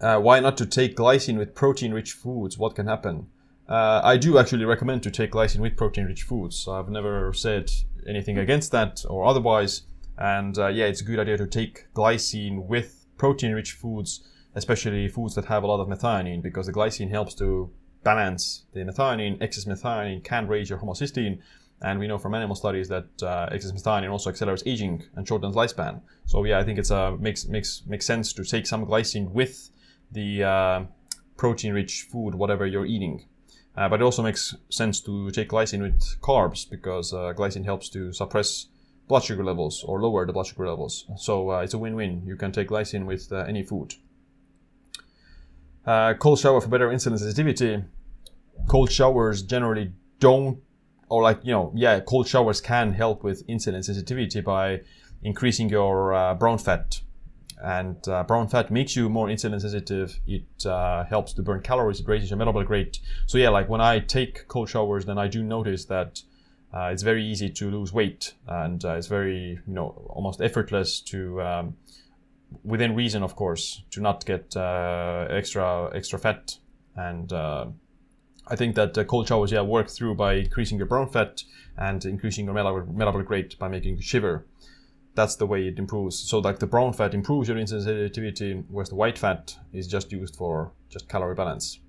Uh, 0.00 0.18
why 0.18 0.40
not 0.40 0.56
to 0.58 0.66
take 0.66 0.96
glycine 0.96 1.38
with 1.38 1.54
protein-rich 1.54 2.12
foods? 2.12 2.58
What 2.58 2.74
can 2.74 2.86
happen? 2.86 3.28
Uh, 3.68 4.00
I 4.04 4.16
do 4.16 4.38
actually 4.38 4.64
recommend 4.64 5.02
to 5.04 5.10
take 5.10 5.32
glycine 5.32 5.60
with 5.60 5.76
protein-rich 5.76 6.22
foods. 6.22 6.68
I've 6.68 6.88
never 6.88 7.32
said 7.32 7.70
anything 8.06 8.38
against 8.38 8.72
that 8.72 9.04
or 9.08 9.24
otherwise. 9.24 9.82
And 10.18 10.56
uh, 10.58 10.68
yeah, 10.68 10.86
it's 10.86 11.00
a 11.00 11.04
good 11.04 11.18
idea 11.18 11.36
to 11.36 11.46
take 11.46 11.92
glycine 11.94 12.66
with 12.66 13.06
protein 13.18 13.52
rich 13.52 13.72
foods, 13.72 14.22
especially 14.54 15.08
foods 15.08 15.34
that 15.34 15.46
have 15.46 15.62
a 15.62 15.66
lot 15.66 15.80
of 15.80 15.88
methionine, 15.88 16.42
because 16.42 16.66
the 16.66 16.72
glycine 16.72 17.10
helps 17.10 17.34
to 17.34 17.70
balance 18.06 18.42
the 18.72 18.80
methionine. 18.80 19.34
Excess 19.42 19.64
methionine 19.72 20.22
can 20.22 20.46
raise 20.46 20.70
your 20.70 20.78
homocysteine. 20.78 21.36
And 21.82 21.98
we 22.00 22.06
know 22.06 22.18
from 22.18 22.34
animal 22.34 22.56
studies 22.56 22.88
that 22.88 23.08
uh, 23.22 23.54
excess 23.54 23.72
methionine 23.72 24.10
also 24.10 24.30
accelerates 24.30 24.62
aging 24.64 24.94
and 25.16 25.28
shortens 25.28 25.56
lifespan. 25.56 26.00
So 26.24 26.44
yeah, 26.44 26.58
I 26.60 26.64
think 26.64 26.78
it's 26.78 26.90
uh, 26.90 27.10
makes 27.26 27.46
makes 27.46 27.70
makes 27.92 28.06
sense 28.06 28.32
to 28.36 28.42
take 28.44 28.66
some 28.66 28.86
glycine 28.86 29.28
with 29.40 29.54
the 30.18 30.28
uh, 30.54 30.78
protein-rich 31.36 31.94
food, 32.10 32.34
whatever 32.34 32.64
you're 32.72 32.86
eating. 32.86 33.16
Uh, 33.76 33.88
but 33.90 34.00
it 34.00 34.04
also 34.04 34.22
makes 34.22 34.56
sense 34.70 35.02
to 35.02 35.30
take 35.32 35.48
glycine 35.50 35.82
with 35.82 36.00
carbs 36.22 36.60
because 36.70 37.12
uh, 37.12 37.34
glycine 37.38 37.64
helps 37.64 37.90
to 37.90 38.10
suppress 38.12 38.68
blood 39.08 39.24
sugar 39.24 39.44
levels 39.44 39.84
or 39.88 40.00
lower 40.00 40.24
the 40.26 40.32
blood 40.32 40.46
sugar 40.46 40.66
levels. 40.66 41.04
So 41.16 41.32
uh, 41.50 41.64
it's 41.64 41.74
a 41.74 41.78
win-win. 41.78 42.22
You 42.30 42.36
can 42.36 42.52
take 42.52 42.68
glycine 42.68 43.04
with 43.04 43.30
any 43.32 43.62
food. 43.62 43.88
Cold 46.18 46.38
shower 46.38 46.60
for 46.60 46.68
better 46.68 46.88
insulin 46.88 47.18
sensitivity. 47.18 47.84
Cold 48.68 48.90
showers 48.90 49.42
generally 49.42 49.92
don't, 50.18 50.58
or 51.08 51.22
like 51.22 51.40
you 51.44 51.52
know, 51.52 51.72
yeah, 51.74 52.00
cold 52.00 52.26
showers 52.26 52.60
can 52.60 52.92
help 52.92 53.22
with 53.22 53.46
insulin 53.46 53.84
sensitivity 53.84 54.40
by 54.40 54.80
increasing 55.22 55.68
your 55.68 56.14
uh, 56.14 56.34
brown 56.34 56.58
fat. 56.58 57.00
And 57.62 58.06
uh, 58.06 58.22
brown 58.24 58.48
fat 58.48 58.70
makes 58.70 58.96
you 58.96 59.08
more 59.08 59.28
insulin 59.28 59.60
sensitive. 59.60 60.20
It 60.26 60.66
uh, 60.66 61.04
helps 61.04 61.32
to 61.34 61.42
burn 61.42 61.62
calories. 61.62 62.00
It 62.00 62.08
raises 62.08 62.30
your 62.30 62.38
metabolic 62.38 62.68
rate. 62.68 63.00
So 63.26 63.38
yeah, 63.38 63.48
like 63.48 63.68
when 63.68 63.80
I 63.80 64.00
take 64.00 64.46
cold 64.48 64.68
showers, 64.68 65.06
then 65.06 65.16
I 65.16 65.26
do 65.26 65.42
notice 65.42 65.86
that 65.86 66.20
uh, 66.76 66.90
it's 66.92 67.02
very 67.02 67.24
easy 67.24 67.48
to 67.48 67.70
lose 67.70 67.92
weight 67.92 68.34
and 68.46 68.84
uh, 68.84 68.94
it's 68.94 69.06
very 69.06 69.58
you 69.66 69.72
know 69.72 69.88
almost 70.10 70.40
effortless 70.42 71.00
to 71.00 71.40
um, 71.40 71.76
within 72.64 72.94
reason 72.94 73.22
of 73.22 73.34
course 73.34 73.82
to 73.90 74.00
not 74.00 74.26
get 74.26 74.54
uh, 74.56 75.26
extra 75.30 75.90
extra 75.94 76.18
fat 76.18 76.58
and 76.96 77.32
I 78.48 78.56
think 78.56 78.74
that 78.76 78.96
uh, 78.96 79.04
cold 79.04 79.28
showers 79.28 79.52
yeah 79.52 79.62
work 79.62 79.88
through 79.88 80.14
by 80.14 80.34
increasing 80.34 80.78
your 80.78 80.86
brown 80.86 81.08
fat 81.08 81.42
and 81.76 82.04
increasing 82.04 82.44
your 82.44 82.54
metabolic, 82.54 82.88
metabolic 82.88 83.28
rate 83.28 83.58
by 83.58 83.68
making 83.68 83.96
you 83.96 84.02
shiver 84.02 84.46
that's 85.16 85.34
the 85.36 85.46
way 85.46 85.66
it 85.66 85.78
improves. 85.78 86.16
So 86.16 86.38
like 86.38 86.60
the 86.60 86.66
brown 86.66 86.92
fat 86.92 87.14
improves 87.14 87.48
your 87.48 87.56
insulin 87.56 87.82
sensitivity, 87.82 88.62
whereas 88.68 88.90
the 88.90 88.94
white 88.94 89.18
fat 89.18 89.56
is 89.72 89.88
just 89.88 90.12
used 90.12 90.36
for 90.36 90.70
just 90.90 91.08
calorie 91.08 91.34
balance. 91.34 91.80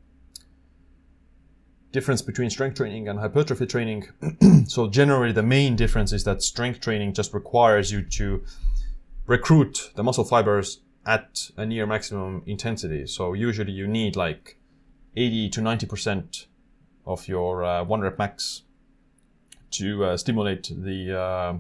Difference 1.92 2.22
between 2.22 2.50
strength 2.50 2.78
training 2.78 3.08
and 3.08 3.20
hypertrophy 3.20 3.66
training. 3.66 4.08
so 4.68 4.88
generally 4.88 5.32
the 5.32 5.44
main 5.44 5.76
difference 5.76 6.12
is 6.12 6.24
that 6.24 6.42
strength 6.42 6.80
training 6.80 7.14
just 7.14 7.34
requires 7.34 7.92
you 7.92 8.02
to 8.02 8.44
recruit 9.26 9.92
the 9.96 10.04
muscle 10.04 10.24
fibers 10.24 10.82
at 11.06 11.52
a 11.58 11.66
near 11.66 11.86
maximum 11.86 12.44
intensity. 12.46 13.06
So 13.08 13.34
usually 13.34 13.72
you 13.72 13.88
need 13.88 14.16
like 14.16 14.58
80 15.16 15.50
to 15.50 15.62
90% 15.62 16.46
of 17.08 17.28
your 17.28 17.64
uh, 17.64 17.84
one 17.84 18.02
rep 18.02 18.20
max 18.20 18.64
to 19.72 20.04
uh, 20.06 20.18
stimulate 20.18 20.70
the 20.76 21.20
uh, 21.20 21.54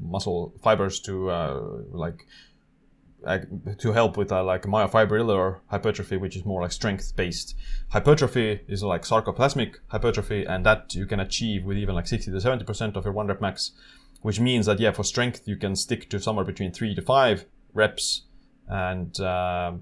muscle 0.00 0.52
fibers 0.62 1.00
to 1.00 1.30
uh, 1.30 1.60
like 1.90 2.26
to 3.78 3.92
help 3.92 4.16
with 4.16 4.30
uh, 4.30 4.44
like 4.44 4.62
myofibrillar 4.62 5.60
hypertrophy, 5.68 6.16
which 6.16 6.36
is 6.36 6.44
more 6.44 6.62
like 6.62 6.72
strength 6.72 7.14
based. 7.16 7.56
Hypertrophy 7.88 8.60
is 8.68 8.82
like 8.82 9.02
sarcoplasmic 9.02 9.76
hypertrophy, 9.88 10.44
and 10.44 10.64
that 10.66 10.94
you 10.94 11.06
can 11.06 11.20
achieve 11.20 11.64
with 11.64 11.78
even 11.78 11.94
like 11.94 12.06
60 12.06 12.30
to 12.30 12.40
70 12.40 12.64
percent 12.64 12.96
of 12.96 13.04
your 13.04 13.14
one 13.14 13.26
rep 13.26 13.40
max, 13.40 13.72
which 14.22 14.40
means 14.40 14.66
that 14.66 14.80
yeah, 14.80 14.90
for 14.90 15.04
strength 15.04 15.46
you 15.46 15.56
can 15.56 15.74
stick 15.74 16.10
to 16.10 16.20
somewhere 16.20 16.44
between 16.44 16.72
three 16.72 16.94
to 16.94 17.02
five 17.02 17.46
reps, 17.72 18.22
and 18.68 19.18
uh, 19.20 19.72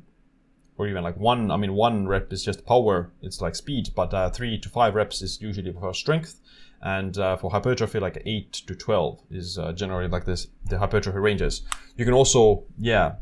or 0.83 0.89
even 0.89 1.03
like 1.03 1.17
one. 1.17 1.51
I 1.51 1.57
mean, 1.57 1.75
one 1.75 2.09
rep 2.09 2.33
is 2.33 2.45
just 2.45 2.67
power; 2.67 3.13
it's 3.23 3.41
like 3.41 3.55
speed, 3.55 3.91
but 3.95 4.13
uh, 4.13 4.31
three 4.31 4.59
to 4.59 4.69
five 4.69 4.95
reps 4.95 5.23
is 5.23 5.41
usually 5.41 5.73
for 5.73 5.95
strength 5.95 6.41
and 6.83 7.17
uh, 7.17 7.37
for 7.37 7.51
hypertrophy 7.51 8.01
like 8.01 8.21
8 8.27 8.53
to 8.53 8.75
12 8.75 9.21
is 9.31 9.57
uh, 9.57 9.73
generally 9.73 10.09
like 10.09 10.25
this 10.25 10.49
the 10.69 10.79
hypertrophy 10.79 11.19
ranges 11.19 11.63
you 11.97 12.05
can 12.05 12.13
also 12.13 12.65
yeah 12.77 13.15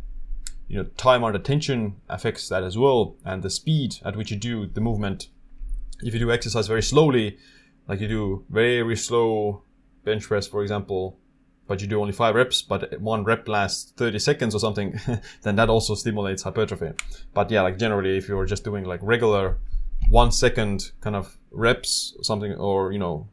you 0.66 0.78
know 0.78 0.84
time 0.96 1.22
under 1.22 1.38
tension 1.38 1.96
affects 2.08 2.48
that 2.48 2.62
as 2.62 2.78
well 2.78 3.16
and 3.24 3.42
the 3.42 3.50
speed 3.50 3.96
at 4.04 4.16
which 4.16 4.30
you 4.30 4.36
do 4.38 4.66
the 4.66 4.80
movement 4.80 5.28
if 6.02 6.14
you 6.14 6.20
do 6.20 6.32
exercise 6.32 6.68
very 6.68 6.82
slowly 6.82 7.36
like 7.86 8.00
you 8.00 8.08
do 8.08 8.44
very 8.48 8.96
slow 8.96 9.62
bench 10.04 10.26
press 10.26 10.46
for 10.46 10.62
example 10.62 11.18
but 11.70 11.80
you 11.80 11.86
do 11.86 12.00
only 12.00 12.12
five 12.12 12.34
reps 12.34 12.62
but 12.62 13.00
one 13.00 13.22
rep 13.24 13.46
lasts 13.48 13.92
30 13.96 14.18
seconds 14.18 14.54
or 14.54 14.58
something 14.58 14.98
then 15.42 15.56
that 15.56 15.70
also 15.70 15.94
stimulates 15.94 16.42
hypertrophy 16.42 16.90
but 17.32 17.50
yeah 17.50 17.62
like 17.62 17.78
generally 17.78 18.18
if 18.18 18.28
you're 18.28 18.44
just 18.44 18.64
doing 18.64 18.84
like 18.84 19.00
regular 19.02 19.58
one 20.08 20.32
second 20.32 20.90
kind 21.00 21.14
of 21.14 21.38
reps 21.52 22.16
something 22.22 22.52
or 22.54 22.92
you 22.92 22.98
know 22.98 23.28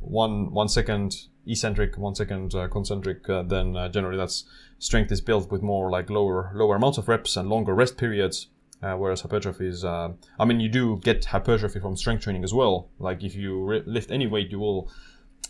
one 0.00 0.52
one 0.52 0.68
second 0.68 1.26
eccentric, 1.46 1.96
one 1.96 2.14
second 2.14 2.54
uh, 2.54 2.68
concentric, 2.68 3.28
uh, 3.28 3.42
then 3.42 3.76
uh, 3.76 3.88
generally 3.88 4.16
that's 4.16 4.44
strength 4.78 5.12
is 5.12 5.20
built 5.20 5.50
with 5.50 5.62
more 5.62 5.90
like 5.90 6.10
lower 6.10 6.50
lower 6.54 6.76
amounts 6.76 6.98
of 6.98 7.08
reps 7.08 7.36
and 7.36 7.48
longer 7.48 7.74
rest 7.74 7.96
periods. 7.96 8.48
Uh, 8.82 8.94
whereas 8.94 9.22
hypertrophy 9.22 9.66
is, 9.66 9.86
uh, 9.86 10.10
I 10.38 10.44
mean, 10.44 10.60
you 10.60 10.68
do 10.68 10.98
get 10.98 11.24
hypertrophy 11.24 11.80
from 11.80 11.96
strength 11.96 12.24
training 12.24 12.44
as 12.44 12.52
well. 12.52 12.90
Like 12.98 13.24
if 13.24 13.34
you 13.34 13.64
re- 13.64 13.82
lift 13.86 14.10
any 14.10 14.26
weight, 14.26 14.50
you 14.50 14.58
will 14.58 14.90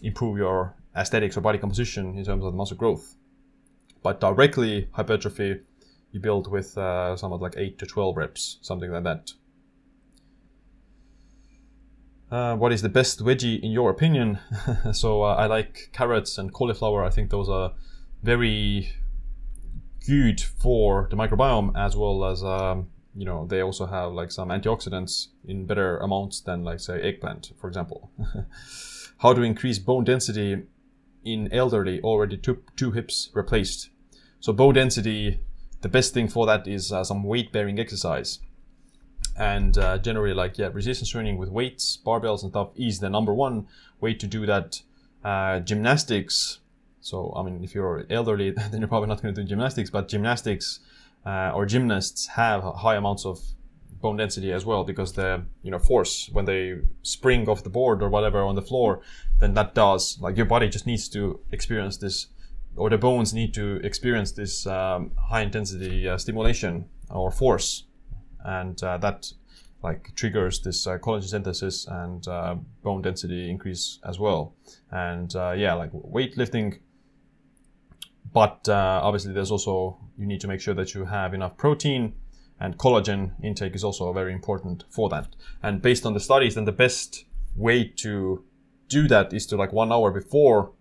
improve 0.00 0.38
your 0.38 0.76
aesthetics 0.96 1.36
or 1.36 1.40
body 1.40 1.58
composition 1.58 2.16
in 2.18 2.24
terms 2.24 2.44
of 2.44 2.52
the 2.52 2.56
muscle 2.56 2.76
growth. 2.76 3.16
But 4.02 4.20
directly 4.20 4.88
hypertrophy, 4.92 5.60
you 6.12 6.20
build 6.20 6.50
with 6.50 6.76
uh, 6.78 7.16
somewhat 7.16 7.40
like 7.40 7.54
eight 7.56 7.78
to 7.78 7.86
twelve 7.86 8.16
reps, 8.16 8.58
something 8.62 8.90
like 8.90 9.04
that. 9.04 9.32
Uh, 12.30 12.56
what 12.56 12.72
is 12.72 12.82
the 12.82 12.88
best 12.88 13.20
veggie 13.20 13.60
in 13.62 13.70
your 13.70 13.90
opinion? 13.90 14.38
so 14.92 15.22
uh, 15.22 15.34
I 15.34 15.46
like 15.46 15.90
carrots 15.92 16.38
and 16.38 16.52
cauliflower. 16.52 17.04
I 17.04 17.10
think 17.10 17.30
those 17.30 17.48
are 17.48 17.72
very 18.22 18.92
good 20.06 20.40
for 20.40 21.08
the 21.10 21.16
microbiome 21.16 21.72
as 21.76 21.96
well 21.96 22.24
as 22.24 22.42
um, 22.42 22.88
you 23.14 23.24
know 23.24 23.46
they 23.46 23.60
also 23.60 23.86
have 23.86 24.12
like 24.12 24.30
some 24.30 24.48
antioxidants 24.48 25.28
in 25.44 25.66
better 25.66 25.98
amounts 25.98 26.40
than 26.40 26.62
like 26.64 26.80
say 26.80 27.00
eggplant 27.00 27.52
for 27.60 27.68
example. 27.68 28.10
How 29.18 29.32
to 29.32 29.42
increase 29.42 29.78
bone 29.78 30.04
density 30.04 30.64
in 31.26 31.52
elderly 31.52 32.00
already 32.00 32.36
two, 32.36 32.62
two 32.76 32.92
hips 32.92 33.30
replaced. 33.34 33.90
So 34.40 34.52
bone 34.52 34.74
density, 34.74 35.40
the 35.82 35.88
best 35.88 36.14
thing 36.14 36.28
for 36.28 36.46
that 36.46 36.66
is 36.66 36.92
uh, 36.92 37.04
some 37.04 37.24
weight 37.24 37.52
bearing 37.52 37.78
exercise 37.78 38.38
and 39.38 39.76
uh, 39.78 39.98
generally 39.98 40.34
like 40.34 40.58
yeah 40.58 40.70
resistance 40.72 41.10
training 41.10 41.36
with 41.36 41.50
weights 41.50 41.98
barbells 42.04 42.42
and 42.42 42.52
stuff 42.52 42.70
is 42.76 43.00
the 43.00 43.10
number 43.10 43.34
one 43.34 43.66
way 44.00 44.14
to 44.14 44.26
do 44.26 44.46
that 44.46 44.80
uh, 45.24 45.60
gymnastics 45.60 46.60
so 47.00 47.32
i 47.36 47.42
mean 47.42 47.62
if 47.62 47.74
you're 47.74 48.06
elderly 48.10 48.50
then 48.70 48.80
you're 48.80 48.88
probably 48.88 49.08
not 49.08 49.20
going 49.20 49.34
to 49.34 49.42
do 49.42 49.46
gymnastics 49.46 49.90
but 49.90 50.08
gymnastics 50.08 50.80
uh, 51.26 51.50
or 51.54 51.66
gymnasts 51.66 52.28
have 52.28 52.62
high 52.62 52.96
amounts 52.96 53.26
of 53.26 53.40
bone 54.00 54.16
density 54.16 54.52
as 54.52 54.64
well 54.64 54.84
because 54.84 55.12
the 55.12 55.42
you 55.62 55.70
know 55.70 55.78
force 55.78 56.28
when 56.32 56.44
they 56.44 56.74
spring 57.02 57.48
off 57.48 57.62
the 57.62 57.70
board 57.70 58.02
or 58.02 58.08
whatever 58.08 58.42
on 58.42 58.54
the 58.54 58.62
floor 58.62 59.00
then 59.40 59.54
that 59.54 59.74
does 59.74 60.18
like 60.20 60.36
your 60.36 60.46
body 60.46 60.68
just 60.68 60.86
needs 60.86 61.08
to 61.08 61.40
experience 61.52 61.96
this 61.96 62.26
or 62.76 62.90
the 62.90 62.98
bones 62.98 63.32
need 63.32 63.54
to 63.54 63.76
experience 63.82 64.32
this 64.32 64.66
um, 64.66 65.10
high 65.30 65.40
intensity 65.40 66.08
uh, 66.08 66.18
stimulation 66.18 66.84
or 67.10 67.30
force 67.30 67.84
and 68.44 68.82
uh, 68.82 68.98
that 68.98 69.32
like 69.82 70.14
triggers 70.14 70.60
this 70.60 70.86
uh, 70.86 70.98
collagen 70.98 71.28
synthesis 71.28 71.86
and 71.86 72.26
uh, 72.28 72.56
bone 72.82 73.02
density 73.02 73.50
increase 73.50 73.98
as 74.04 74.18
well. 74.18 74.54
And 74.90 75.34
uh, 75.36 75.52
yeah, 75.52 75.74
like 75.74 75.92
weightlifting. 75.92 76.80
But 78.32 78.68
uh, 78.68 79.00
obviously, 79.02 79.32
there's 79.32 79.50
also 79.50 79.98
you 80.18 80.26
need 80.26 80.40
to 80.40 80.48
make 80.48 80.60
sure 80.60 80.74
that 80.74 80.94
you 80.94 81.04
have 81.04 81.34
enough 81.34 81.56
protein, 81.56 82.14
and 82.58 82.78
collagen 82.78 83.32
intake 83.42 83.74
is 83.74 83.84
also 83.84 84.12
very 84.12 84.32
important 84.32 84.84
for 84.90 85.08
that. 85.10 85.28
And 85.62 85.82
based 85.82 86.06
on 86.06 86.14
the 86.14 86.20
studies, 86.20 86.54
then 86.54 86.64
the 86.64 86.72
best 86.72 87.24
way 87.54 87.84
to 87.96 88.44
do 88.88 89.08
that 89.08 89.32
is 89.32 89.46
to 89.46 89.56
like 89.56 89.72
one 89.72 89.92
hour 89.92 90.10
before 90.10 90.72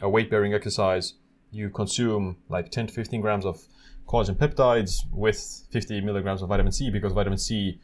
a 0.00 0.08
weight 0.08 0.30
bearing 0.30 0.54
exercise, 0.54 1.14
you 1.50 1.70
consume 1.70 2.36
like 2.48 2.70
10 2.70 2.88
to 2.88 2.94
15 2.94 3.20
grams 3.20 3.44
of 3.44 3.66
collagen 4.06 4.36
peptides 4.36 5.00
with 5.10 5.66
50 5.70 6.00
milligrams 6.00 6.42
of 6.42 6.48
vitamin 6.48 6.72
C 6.72 6.90
because 6.90 7.12
vitamin 7.12 7.38
C 7.38 7.80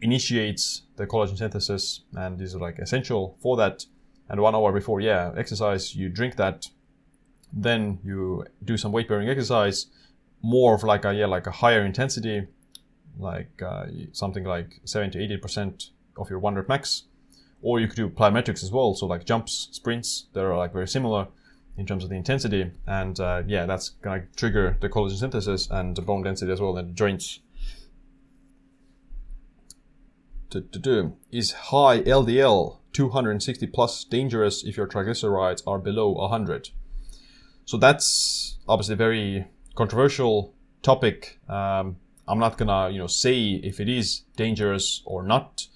initiates 0.00 0.82
the 0.96 1.06
collagen 1.06 1.38
synthesis 1.38 2.02
and 2.14 2.40
is 2.40 2.54
like 2.54 2.78
essential 2.78 3.36
for 3.40 3.56
that. 3.56 3.84
And 4.28 4.40
one 4.40 4.54
hour 4.54 4.72
before, 4.72 5.00
yeah, 5.00 5.32
exercise, 5.36 5.94
you 5.94 6.08
drink 6.08 6.36
that. 6.36 6.66
Then 7.52 8.00
you 8.04 8.44
do 8.64 8.76
some 8.76 8.92
weight 8.92 9.08
bearing 9.08 9.28
exercise, 9.28 9.86
more 10.42 10.74
of 10.74 10.82
like 10.82 11.04
a 11.04 11.14
yeah 11.14 11.26
like 11.26 11.46
a 11.46 11.50
higher 11.50 11.84
intensity, 11.84 12.46
like 13.18 13.62
uh, 13.62 13.86
something 14.12 14.44
like 14.44 14.80
70 14.84 15.18
to 15.18 15.24
80 15.24 15.36
percent 15.38 15.90
of 16.16 16.30
your 16.30 16.38
one 16.38 16.54
rep 16.54 16.68
max. 16.68 17.04
Or 17.62 17.80
you 17.80 17.88
could 17.88 17.96
do 17.96 18.08
plyometrics 18.08 18.62
as 18.62 18.70
well, 18.70 18.94
so 18.94 19.06
like 19.06 19.24
jumps, 19.24 19.68
sprints, 19.72 20.26
that 20.34 20.44
are 20.44 20.56
like 20.56 20.72
very 20.72 20.86
similar 20.86 21.28
in 21.76 21.86
terms 21.86 22.04
of 22.04 22.10
the 22.10 22.16
intensity. 22.16 22.70
And 22.86 23.18
uh, 23.18 23.42
yeah, 23.46 23.66
that's 23.66 23.90
going 23.90 24.22
to 24.22 24.26
trigger 24.36 24.76
the 24.80 24.88
collagen 24.88 25.18
synthesis 25.18 25.68
and 25.70 25.96
the 25.96 26.02
bone 26.02 26.22
density 26.22 26.52
as 26.52 26.60
well 26.60 26.76
in 26.76 26.86
the 26.86 26.92
joints. 26.92 27.40
Is 31.32 31.52
high 31.52 32.00
LDL 32.00 32.78
260 32.92 33.66
plus 33.66 34.04
dangerous 34.04 34.64
if 34.64 34.76
your 34.76 34.86
triglycerides 34.86 35.62
are 35.66 35.78
below 35.78 36.10
100? 36.12 36.70
So 37.64 37.76
that's 37.76 38.58
obviously 38.68 38.94
a 38.94 38.96
very 38.96 39.46
controversial 39.74 40.54
topic. 40.82 41.40
Um, 41.48 41.96
I'm 42.28 42.38
not 42.38 42.58
gonna, 42.58 42.90
you 42.90 42.98
know, 42.98 43.06
say 43.06 43.60
if 43.62 43.80
it 43.80 43.88
is 43.88 44.22
dangerous 44.36 45.02
or 45.04 45.22
not. 45.22 45.66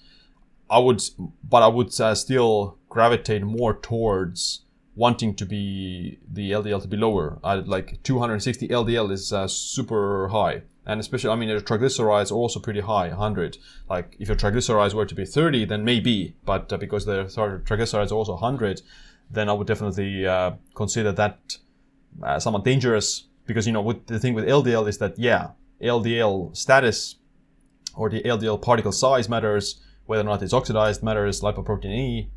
I 0.69 0.79
would, 0.79 1.03
but 1.43 1.63
I 1.63 1.67
would 1.67 2.01
uh, 2.01 2.15
still 2.15 2.79
gravitate 2.89 3.43
more 3.43 3.75
towards 3.75 4.63
wanting 4.95 5.35
to 5.35 5.47
be 5.47 6.19
the 6.31 6.51
LDL 6.51 6.83
to 6.83 6.89
be 6.89 6.97
lower. 6.97 7.39
I, 7.43 7.55
like 7.55 8.03
260 8.03 8.69
LDL 8.69 9.11
is 9.11 9.33
uh, 9.33 9.49
super 9.49 10.29
high. 10.29 10.63
And 10.87 11.01
especially, 11.01 11.31
I 11.31 11.37
mean, 11.37 11.49
your 11.49 11.61
triglycerides 11.61 12.33
are 12.33 12.37
also 12.37 12.59
pretty 12.61 12.81
high, 12.81 13.09
100. 13.09 13.59
Like, 13.89 14.17
if 14.19 14.29
your 14.29 14.37
triglycerides 14.37 14.95
were 14.95 15.07
to 15.07 15.15
be 15.15 15.25
30, 15.25 15.67
then 15.67 15.85
maybe. 15.85 16.35
But 16.45 16.73
uh, 16.73 16.79
because 16.79 17.05
the 17.05 17.25
triglycerides 17.25 18.11
are 18.11 18.15
also 18.15 18.33
100, 18.33 18.83
then 19.31 19.49
I 19.49 19.53
would 19.53 19.67
definitely 19.67 20.27
uh, 20.27 20.53
consider 20.75 21.13
that 21.13 21.57
uh, 22.23 22.39
somewhat 22.39 22.65
dangerous. 22.65 23.25
Because, 23.47 23.67
you 23.67 23.73
know, 23.73 23.83
with, 23.83 24.07
the 24.07 24.19
thing 24.19 24.35
with 24.35 24.47
LDL 24.47 24.89
is 24.89 24.99
that, 24.99 25.19
yeah, 25.19 25.51
LDL 25.83 26.57
status 26.57 27.17
or 27.95 28.09
the 28.09 28.23
LDL 28.23 28.61
particle 28.61 28.93
size 28.93 29.29
matters, 29.29 29.81
whether 30.07 30.23
or 30.23 30.25
not 30.25 30.43
it's 30.43 30.53
oxidized 30.53 31.03
matters, 31.03 31.41
lipoprotein 31.41 31.87
E 31.87 32.31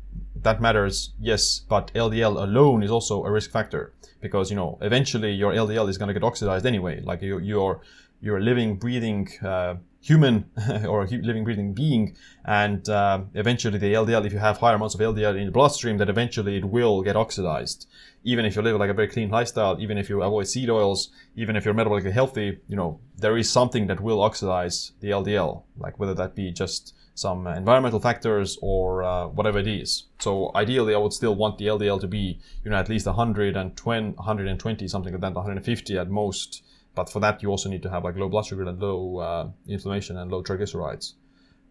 that 0.44 0.60
matters, 0.60 1.12
yes, 1.18 1.60
but 1.68 1.92
LDL 1.94 2.42
alone 2.42 2.82
is 2.82 2.90
also 2.90 3.24
a 3.24 3.30
risk 3.30 3.50
factor 3.50 3.92
because 4.20 4.50
you 4.50 4.56
know 4.56 4.78
eventually 4.82 5.32
your 5.32 5.52
LDL 5.52 5.88
is 5.88 5.98
going 5.98 6.08
to 6.08 6.14
get 6.14 6.22
oxidized 6.22 6.66
anyway. 6.66 7.00
Like 7.00 7.22
you, 7.22 7.38
your 7.38 7.80
you're 8.24 8.38
a 8.38 8.40
living, 8.40 8.76
breathing 8.76 9.28
uh, 9.44 9.74
human 10.00 10.46
or 10.88 11.04
a 11.04 11.06
living, 11.06 11.44
breathing 11.44 11.74
being, 11.74 12.16
and 12.44 12.88
uh, 12.88 13.20
eventually 13.34 13.78
the 13.78 13.92
LDL, 13.92 14.24
if 14.24 14.32
you 14.32 14.38
have 14.38 14.58
higher 14.58 14.74
amounts 14.74 14.94
of 14.94 15.00
LDL 15.00 15.38
in 15.38 15.46
the 15.46 15.52
bloodstream, 15.52 15.98
that 15.98 16.08
eventually 16.08 16.56
it 16.56 16.64
will 16.64 17.02
get 17.02 17.16
oxidized. 17.16 17.86
Even 18.24 18.46
if 18.46 18.56
you 18.56 18.62
live 18.62 18.78
like 18.78 18.90
a 18.90 18.94
very 18.94 19.08
clean 19.08 19.28
lifestyle, 19.30 19.78
even 19.78 19.98
if 19.98 20.08
you 20.08 20.22
avoid 20.22 20.48
seed 20.48 20.70
oils, 20.70 21.10
even 21.36 21.54
if 21.54 21.64
you're 21.64 21.74
metabolically 21.74 22.12
healthy, 22.12 22.58
you 22.66 22.76
know 22.76 22.98
there 23.16 23.36
is 23.36 23.50
something 23.50 23.86
that 23.86 24.00
will 24.00 24.22
oxidize 24.22 24.92
the 25.00 25.10
LDL, 25.10 25.62
like 25.78 25.98
whether 25.98 26.14
that 26.14 26.34
be 26.34 26.50
just 26.50 26.94
some 27.14 27.46
environmental 27.46 28.00
factors 28.00 28.58
or 28.60 29.04
uh, 29.04 29.26
whatever 29.28 29.58
it 29.58 29.68
is. 29.68 30.04
So 30.18 30.50
ideally, 30.54 30.94
I 30.94 30.98
would 30.98 31.12
still 31.12 31.34
want 31.34 31.58
the 31.58 31.66
LDL 31.66 32.00
to 32.00 32.08
be, 32.08 32.40
you 32.64 32.70
know, 32.70 32.76
at 32.76 32.88
least 32.88 33.06
120, 33.06 34.16
120 34.16 34.88
something 34.88 35.12
like 35.12 35.20
that, 35.20 35.34
150 35.34 35.98
at 35.98 36.10
most. 36.10 36.63
But 36.94 37.10
for 37.10 37.20
that, 37.20 37.42
you 37.42 37.50
also 37.50 37.68
need 37.68 37.82
to 37.82 37.90
have 37.90 38.04
like 38.04 38.16
low 38.16 38.28
blood 38.28 38.46
sugar 38.46 38.62
and 38.62 38.80
low 38.80 39.18
uh, 39.18 39.48
inflammation 39.66 40.16
and 40.16 40.30
low 40.30 40.42
triglycerides. 40.42 41.14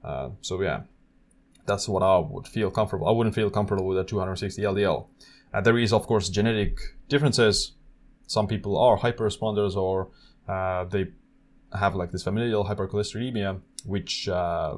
Uh, 0.03 0.29
so 0.41 0.61
yeah, 0.61 0.81
that's 1.65 1.87
what 1.87 2.03
I 2.03 2.17
would 2.17 2.47
feel 2.47 2.69
comfortable. 2.69 3.07
I 3.07 3.11
wouldn't 3.11 3.35
feel 3.35 3.49
comfortable 3.49 3.87
with 3.87 3.97
a 3.97 4.03
260 4.03 4.61
LDL. 4.61 5.07
Uh, 5.53 5.61
there 5.61 5.77
is 5.77 5.93
of 5.93 6.07
course 6.07 6.29
genetic 6.29 6.77
differences. 7.07 7.73
Some 8.27 8.47
people 8.47 8.77
are 8.77 8.97
hyper 8.97 9.27
responders 9.27 9.75
or 9.75 10.09
uh, 10.47 10.85
they 10.85 11.07
have 11.77 11.95
like 11.95 12.11
this 12.11 12.23
familial 12.23 12.65
hypercholesterolemia, 12.65 13.61
which 13.85 14.27
uh, 14.27 14.77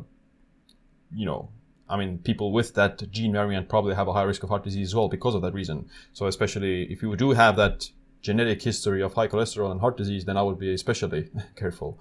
you 1.13 1.25
know, 1.25 1.49
I 1.87 1.97
mean, 1.97 2.17
people 2.19 2.51
with 2.51 2.73
that 2.75 3.09
gene 3.11 3.33
variant 3.33 3.69
probably 3.69 3.95
have 3.95 4.07
a 4.07 4.13
high 4.13 4.23
risk 4.23 4.43
of 4.43 4.49
heart 4.49 4.63
disease 4.63 4.89
as 4.89 4.95
well 4.95 5.07
because 5.07 5.35
of 5.35 5.41
that 5.43 5.53
reason. 5.53 5.87
So 6.13 6.27
especially 6.27 6.91
if 6.91 7.01
you 7.01 7.15
do 7.15 7.31
have 7.31 7.55
that 7.57 7.89
genetic 8.25 8.63
history 8.63 9.03
of 9.03 9.13
high 9.13 9.27
cholesterol 9.27 9.69
and 9.71 9.79
heart 9.81 9.97
disease, 9.97 10.25
then 10.25 10.35
I 10.35 10.41
would 10.41 10.57
be 10.57 10.73
especially 10.73 11.29
careful. 11.55 11.99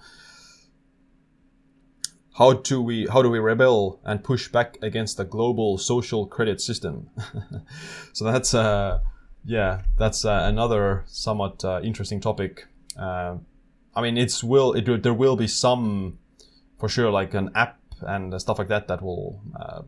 How 2.39 2.55
do 2.55 2.83
we 2.83 3.07
how 3.07 3.23
do 3.23 3.31
we 3.31 3.39
rebel 3.39 4.01
and 4.05 4.25
push 4.25 4.49
back 4.49 4.79
against 4.83 5.19
the 5.19 5.25
global 5.25 5.79
social 5.79 6.27
credit 6.27 6.61
system? 6.61 7.11
so 8.13 8.25
that's 8.25 8.55
uh, 8.55 9.01
yeah, 9.45 9.83
that's 9.99 10.25
uh, 10.25 10.41
another 10.45 11.05
somewhat 11.07 11.65
uh, 11.65 11.81
interesting 11.85 12.21
topic. 12.21 12.67
Uh, 12.99 13.37
I 13.95 14.01
mean, 14.03 14.17
it's 14.17 14.43
will 14.43 14.73
it 14.73 15.03
there 15.03 15.15
will 15.15 15.37
be 15.37 15.47
some 15.47 16.19
for 16.79 16.89
sure 16.89 17.11
like 17.11 17.35
an 17.35 17.51
app 17.55 17.79
and 18.01 18.41
stuff 18.41 18.59
like 18.59 18.69
that 18.69 18.89
that 18.89 19.01
will 19.01 19.41
uh, 19.61 19.83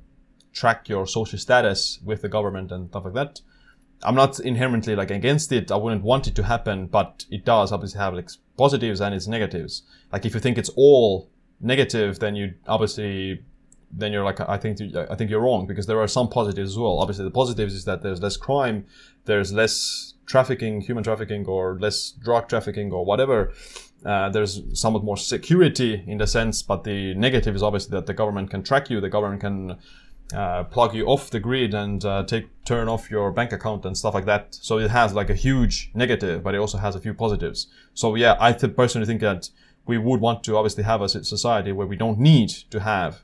track 0.53 0.89
your 0.89 1.07
social 1.07 1.39
status 1.39 1.99
with 2.05 2.21
the 2.23 2.29
government 2.29 2.71
and 2.71 2.91
stuff 2.91 3.05
like 3.07 3.15
that. 3.15 3.41
I'm 4.03 4.15
not 4.15 4.39
inherently 4.41 4.95
like 4.95 5.11
against 5.11 5.53
it. 5.53 5.71
I 5.71 5.77
wouldn't 5.77 6.03
want 6.03 6.27
it 6.27 6.35
to 6.37 6.43
happen, 6.43 6.87
but 6.87 7.25
it 7.31 7.45
does 7.45 7.73
obviously 7.73 7.99
have 7.99 8.15
like 8.15 8.31
positives 8.57 9.01
and 9.01 9.15
its 9.15 9.27
negatives. 9.27 9.83
Like 10.13 10.25
if 10.25 10.35
you 10.35 10.41
think 10.41 10.59
it's 10.59 10.71
all 10.77 11.31
negative, 11.61 12.19
then 12.19 12.37
you 12.37 12.55
obviously 12.67 13.43
then 13.91 14.13
you're 14.13 14.25
like 14.25 14.41
I 14.41 14.59
think 14.59 14.81
I 14.97 15.15
think 15.15 15.31
you're 15.31 15.41
wrong 15.41 15.67
because 15.67 15.87
there 15.87 16.01
are 16.01 16.09
some 16.09 16.29
positives 16.29 16.73
as 16.73 16.79
well. 16.79 16.99
Obviously, 16.99 17.25
the 17.25 17.31
positives 17.31 17.75
is 17.75 17.85
that 17.85 18.03
there's 18.03 18.21
less 18.21 18.37
crime, 18.37 18.87
there's 19.25 19.53
less 19.53 20.15
trafficking, 20.27 20.81
human 20.81 21.05
trafficking, 21.05 21.47
or 21.47 21.79
less 21.79 22.11
drug 22.11 22.49
trafficking, 22.49 22.93
or 22.93 23.05
whatever. 23.05 23.53
Uh, 24.05 24.29
there's 24.29 24.63
somewhat 24.79 25.03
more 25.03 25.17
security 25.17 26.05
in 26.07 26.19
the 26.19 26.27
sense, 26.27 26.63
but 26.63 26.85
the 26.85 27.15
negative 27.15 27.57
is 27.57 27.63
obviously 27.63 27.91
that 27.93 28.07
the 28.07 28.15
government 28.15 28.51
can 28.51 28.63
track 28.63 28.91
you, 28.91 29.01
the 29.01 29.09
government 29.09 29.41
can 29.41 29.77
uh, 30.35 30.65
plug 30.65 30.95
you 30.95 31.07
off 31.07 31.31
the 31.31 31.41
grid 31.41 31.73
and 31.75 32.05
uh, 32.05 32.25
take 32.25 32.49
turn 32.65 32.89
off 32.89 33.11
your 33.11 33.31
bank 33.31 33.53
account 33.53 33.85
and 33.85 33.97
stuff 33.97 34.15
like 34.15 34.27
that. 34.27 34.55
So 34.55 34.79
it 34.79 34.91
has 34.91 35.15
like 35.15 35.31
a 35.31 35.35
huge 35.35 35.91
negative, 35.95 36.43
but 36.43 36.55
it 36.55 36.59
also 36.59 36.79
has 36.79 36.97
a 36.97 37.01
few 37.01 37.15
positives. 37.15 37.69
So 37.95 38.15
yeah, 38.17 38.37
I 38.41 38.53
th- 38.53 38.75
personally 38.75 39.07
think 39.07 39.21
that 39.21 39.51
we 39.87 39.99
would 39.99 40.21
want 40.21 40.43
to 40.45 40.57
obviously 40.57 40.83
have 40.83 41.01
a 41.01 41.09
society 41.09 41.73
where 41.73 41.87
we 41.87 41.97
don't 41.97 42.19
need 42.19 42.51
to 42.71 42.81
have 42.81 43.23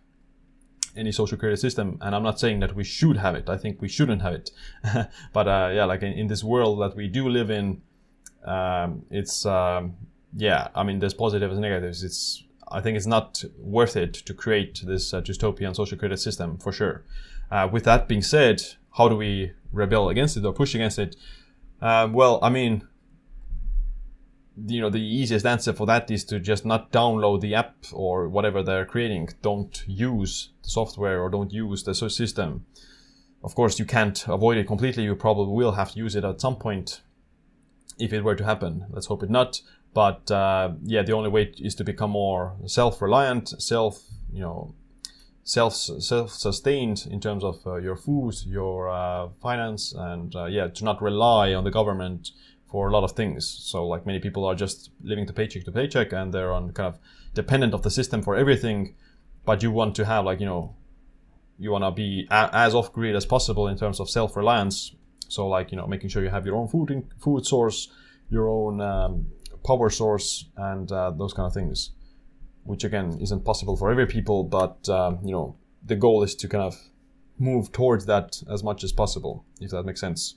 any 0.97 1.11
social 1.11 1.37
credit 1.37 1.59
system. 1.59 1.99
And 2.01 2.15
I'm 2.15 2.23
not 2.23 2.39
saying 2.39 2.61
that 2.61 2.77
we 2.77 2.85
should 2.85 3.17
have 3.17 3.35
it. 3.35 3.49
I 3.49 3.57
think 3.57 3.81
we 3.81 3.89
shouldn't 3.89 4.23
have 4.23 4.35
it. 4.35 4.51
but 5.33 5.49
uh, 5.49 5.71
yeah, 5.75 5.85
like 5.87 6.03
in, 6.03 6.13
in, 6.13 6.27
this 6.29 6.45
world 6.45 6.81
that 6.83 6.97
we 6.97 7.09
do 7.09 7.29
live 7.29 7.51
in, 7.51 7.83
um, 8.45 9.05
it's 9.11 9.45
um, 9.47 9.97
yeah, 10.37 10.69
I 10.75 10.83
mean, 10.83 10.99
there's 10.99 11.15
positives 11.15 11.55
and 11.55 11.63
negatives. 11.63 12.03
It's 12.05 12.45
I 12.73 12.81
think 12.81 12.97
it's 12.97 13.07
not 13.07 13.45
worth 13.59 13.97
it 13.97 14.15
to 14.15 14.35
create 14.35 14.83
this 14.85 15.13
uh, 15.13 15.21
dystopian 15.21 15.77
social 15.77 15.99
credit 15.99 16.19
system 16.19 16.59
for 16.59 16.73
sure. 16.73 17.05
Uh, 17.51 17.69
with 17.71 17.85
that 17.85 18.09
being 18.09 18.23
said, 18.23 18.63
how 18.97 19.09
do 19.09 19.17
we 19.17 19.53
rebel 19.73 20.09
against 20.09 20.37
it 20.37 20.45
or 20.45 20.53
push 20.53 20.75
against 20.75 20.99
it? 20.99 21.17
Um, 21.81 22.13
well, 22.13 22.39
I 22.43 22.49
mean, 22.49 22.87
you 24.67 24.81
know, 24.81 24.91
the 24.91 25.01
easiest 25.01 25.47
answer 25.47 25.73
for 25.73 25.87
that 25.87 26.11
is 26.11 26.25
to 26.27 26.39
just 26.39 26.65
not 26.65 26.93
download 26.93 27.41
the 27.41 27.55
app 27.55 27.75
or 27.93 28.29
whatever 28.29 28.63
they're 28.63 28.87
creating. 28.87 29.31
Don't 29.43 29.83
use 29.87 30.51
the 30.63 30.71
software 30.71 31.21
or 31.21 31.31
don't 31.31 31.53
use 31.53 31.83
the 31.85 31.95
system. 31.95 32.67
Of 33.43 33.55
course, 33.55 33.79
you 33.79 33.85
can't 33.85 34.27
avoid 34.29 34.59
it 34.59 34.67
completely. 34.67 35.05
You 35.05 35.17
probably 35.17 35.55
will 35.55 35.73
have 35.73 35.93
to 35.93 35.99
use 35.99 36.15
it 36.15 36.25
at 36.25 36.41
some 36.41 36.57
point 36.57 37.01
if 37.99 38.13
it 38.13 38.23
were 38.23 38.37
to 38.37 38.45
happen. 38.45 38.87
Let's 38.91 39.07
hope 39.07 39.23
it 39.23 39.31
not. 39.31 39.61
But 39.95 40.31
uh, 40.31 40.73
yeah, 40.83 41.03
the 41.03 41.13
only 41.13 41.29
way 41.29 41.53
is 41.59 41.75
to 41.77 41.85
become 41.85 42.11
more 42.11 42.57
self-reliant, 42.67 43.61
self, 43.61 44.03
you 44.33 44.41
know, 44.41 44.75
self 45.45 45.75
self-sustained 45.75 47.07
in 47.11 47.21
terms 47.21 47.45
of 47.45 47.57
uh, 47.67 47.77
your 47.77 47.97
food, 47.97 48.35
your 48.47 48.89
uh, 48.89 49.29
finance, 49.43 49.93
and 49.93 50.35
uh, 50.35 50.47
yeah, 50.47 50.69
to 50.69 50.85
not 50.85 51.03
rely 51.03 51.53
on 51.53 51.65
the 51.65 51.71
government 51.71 52.31
for 52.71 52.89
a 52.89 52.91
lot 52.93 53.05
of 53.05 53.13
things. 53.13 53.47
So 53.47 53.87
like 53.87 54.07
many 54.07 54.19
people 54.19 54.47
are 54.47 54.55
just 54.55 54.91
living 55.03 55.27
to 55.27 55.33
paycheck 55.33 55.65
to 55.65 55.73
paycheck, 55.73 56.13
and 56.13 56.33
they're 56.33 56.53
on 56.53 56.73
kind 56.73 56.95
of 56.95 56.99
dependent 57.35 57.75
of 57.75 57.83
the 57.83 57.91
system 57.91 58.23
for 58.23 58.35
everything. 58.35 58.95
But 59.45 59.63
you 59.63 59.71
want 59.73 59.95
to 59.97 60.05
have 60.07 60.25
like 60.25 60.41
you 60.41 60.47
know, 60.47 60.75
you 61.59 61.71
want 61.71 61.85
to 61.85 61.91
be 61.91 62.27
a- 62.31 62.51
as 62.55 62.75
off 62.75 62.93
grid 62.93 63.15
as 63.15 63.27
possible 63.27 63.69
in 63.69 63.77
terms 63.77 64.01
of 64.01 64.09
self-reliance. 64.09 64.95
So 65.29 65.47
like 65.49 65.71
you 65.71 65.77
know, 65.77 65.87
making 65.87 66.09
sure 66.09 66.23
you 66.23 66.31
have 66.31 66.47
your 66.47 66.57
own 66.57 66.69
food 66.69 66.91
in- 66.91 67.11
food 67.19 67.45
source, 67.45 67.89
your 68.31 68.49
own 68.49 68.81
um, 68.81 69.27
power 69.65 69.91
source 69.91 70.47
and 70.57 70.91
uh, 70.93 71.11
those 71.11 71.33
kind 71.33 71.47
of 71.47 71.55
things, 71.55 71.91
which 72.65 72.85
again 72.85 73.19
isn't 73.21 73.45
possible 73.45 73.77
for 73.77 73.91
every 73.91 74.07
people, 74.07 74.45
but 74.45 74.89
um, 74.89 75.19
you 75.25 75.33
know 75.33 75.57
the 75.85 75.97
goal 75.97 76.23
is 76.23 76.35
to 76.37 76.49
kind 76.49 76.65
of 76.65 76.77
move 77.39 77.73
towards 77.73 78.07
that 78.07 78.43
as 78.51 78.63
much 78.63 78.85
as 78.85 78.93
possible, 78.93 79.45
if 79.61 79.71
that 79.71 79.85
makes 79.85 80.01
sense. 80.01 80.37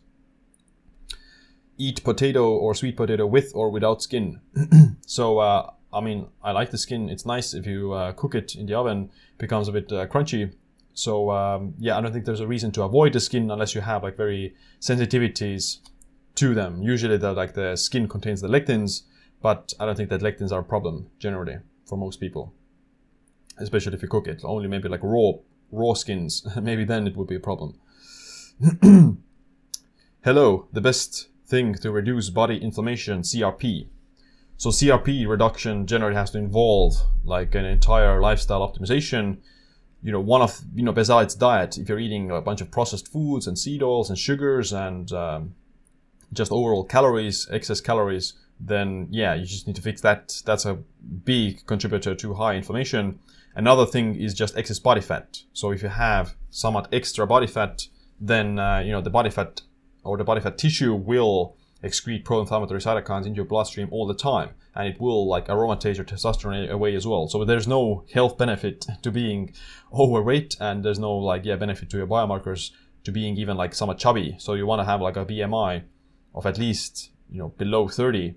Eat 1.77 2.03
potato 2.03 2.49
or 2.49 2.73
sweet 2.73 2.95
potato 2.95 3.25
with 3.27 3.51
or 3.53 3.69
without 3.69 4.01
skin. 4.01 4.39
so 5.05 5.39
uh, 5.39 5.71
I 5.93 6.01
mean, 6.01 6.27
I 6.43 6.51
like 6.51 6.71
the 6.71 6.77
skin. 6.77 7.09
It's 7.09 7.25
nice 7.25 7.53
if 7.53 7.65
you 7.65 7.93
uh, 7.93 8.11
cook 8.13 8.35
it 8.35 8.55
in 8.55 8.65
the 8.65 8.75
oven, 8.75 9.09
it 9.33 9.37
becomes 9.37 9.67
a 9.67 9.71
bit 9.71 9.91
uh, 9.91 10.07
crunchy. 10.07 10.53
So 10.93 11.31
um, 11.31 11.73
yeah, 11.77 11.97
I 11.97 12.01
don't 12.01 12.11
think 12.11 12.25
there's 12.25 12.39
a 12.39 12.47
reason 12.47 12.71
to 12.73 12.83
avoid 12.83 13.13
the 13.13 13.19
skin 13.19 13.51
unless 13.51 13.75
you 13.75 13.81
have 13.81 14.03
like 14.03 14.17
very 14.17 14.55
sensitivities 14.79 15.79
to 16.35 16.53
them. 16.53 16.81
Usually, 16.81 17.17
the 17.17 17.33
like 17.33 17.53
the 17.53 17.75
skin 17.75 18.07
contains 18.07 18.41
the 18.41 18.47
lectins, 18.47 19.03
but 19.41 19.73
I 19.79 19.85
don't 19.85 19.95
think 19.95 20.09
that 20.09 20.21
lectins 20.21 20.51
are 20.51 20.61
a 20.61 20.63
problem 20.63 21.07
generally 21.19 21.57
for 21.85 21.97
most 21.97 22.19
people, 22.19 22.53
especially 23.57 23.93
if 23.93 24.01
you 24.01 24.07
cook 24.07 24.27
it. 24.27 24.41
Only 24.43 24.67
maybe 24.67 24.89
like 24.89 25.03
raw 25.03 25.33
raw 25.71 25.93
skins. 25.93 26.47
maybe 26.61 26.83
then 26.83 27.07
it 27.07 27.15
would 27.15 27.27
be 27.27 27.35
a 27.35 27.39
problem. 27.39 27.79
Hello, 30.23 30.67
the 30.71 30.81
best 30.81 31.29
thing 31.45 31.75
to 31.75 31.91
reduce 31.91 32.29
body 32.29 32.57
inflammation, 32.57 33.21
CRP. 33.21 33.87
So 34.57 34.69
CRP 34.69 35.27
reduction 35.27 35.85
generally 35.85 36.15
has 36.15 36.31
to 36.31 36.37
involve 36.37 36.95
like 37.23 37.53
an 37.55 37.65
entire 37.65 38.21
lifestyle 38.21 38.61
optimization. 38.61 39.37
You 40.01 40.11
know, 40.11 40.21
one 40.21 40.41
of 40.41 40.61
you 40.73 40.83
know 40.83 40.93
besides 40.93 41.35
diet, 41.35 41.77
if 41.77 41.89
you're 41.89 41.99
eating 41.99 42.31
a 42.31 42.41
bunch 42.41 42.61
of 42.61 42.71
processed 42.71 43.11
foods 43.11 43.47
and 43.47 43.59
seed 43.59 43.83
oils 43.83 44.09
and 44.09 44.17
sugars 44.17 44.71
and 44.71 45.11
um, 45.11 45.55
just 46.31 46.51
overall 46.51 46.83
calories, 46.83 47.47
excess 47.51 47.81
calories, 47.81 48.33
then 48.59 49.07
yeah, 49.11 49.33
you 49.33 49.45
just 49.45 49.67
need 49.67 49.75
to 49.75 49.81
fix 49.81 50.01
that. 50.01 50.41
That's 50.45 50.65
a 50.65 50.75
big 51.23 51.65
contributor 51.65 52.15
to 52.15 52.33
high 52.33 52.55
inflammation. 52.55 53.19
Another 53.55 53.85
thing 53.85 54.15
is 54.15 54.33
just 54.33 54.57
excess 54.57 54.79
body 54.79 55.01
fat. 55.01 55.39
So 55.53 55.71
if 55.71 55.81
you 55.81 55.89
have 55.89 56.35
somewhat 56.49 56.89
extra 56.91 57.25
body 57.25 57.47
fat, 57.47 57.87
then 58.19 58.59
uh, 58.59 58.79
you 58.79 58.91
know 58.91 59.01
the 59.01 59.09
body 59.09 59.29
fat 59.29 59.61
or 60.03 60.17
the 60.17 60.23
body 60.23 60.41
fat 60.41 60.57
tissue 60.57 60.93
will 60.93 61.57
excrete 61.83 62.23
pro-inflammatory 62.23 62.79
cytokines 62.79 63.25
into 63.25 63.37
your 63.37 63.45
bloodstream 63.45 63.87
all 63.91 64.07
the 64.07 64.13
time, 64.13 64.49
and 64.73 64.87
it 64.87 64.99
will 64.99 65.27
like 65.27 65.47
aromatize 65.47 65.97
your 65.97 66.05
testosterone 66.05 66.69
away 66.69 66.95
as 66.95 67.05
well. 67.05 67.27
So 67.27 67.43
there's 67.45 67.67
no 67.67 68.05
health 68.13 68.37
benefit 68.37 68.85
to 69.01 69.11
being 69.11 69.53
overweight, 69.93 70.55
and 70.59 70.83
there's 70.83 70.99
no 70.99 71.15
like 71.15 71.45
yeah 71.45 71.55
benefit 71.55 71.89
to 71.91 71.97
your 71.97 72.07
biomarkers 72.07 72.71
to 73.03 73.11
being 73.11 73.37
even 73.37 73.57
like 73.57 73.73
somewhat 73.73 73.99
chubby. 73.99 74.35
So 74.39 74.53
you 74.53 74.65
want 74.65 74.79
to 74.79 74.85
have 74.85 75.01
like 75.01 75.17
a 75.17 75.25
BMI 75.25 75.83
of 76.33 76.45
at 76.45 76.57
least 76.57 77.11
you 77.29 77.39
know 77.39 77.49
below 77.49 77.87
30 77.87 78.35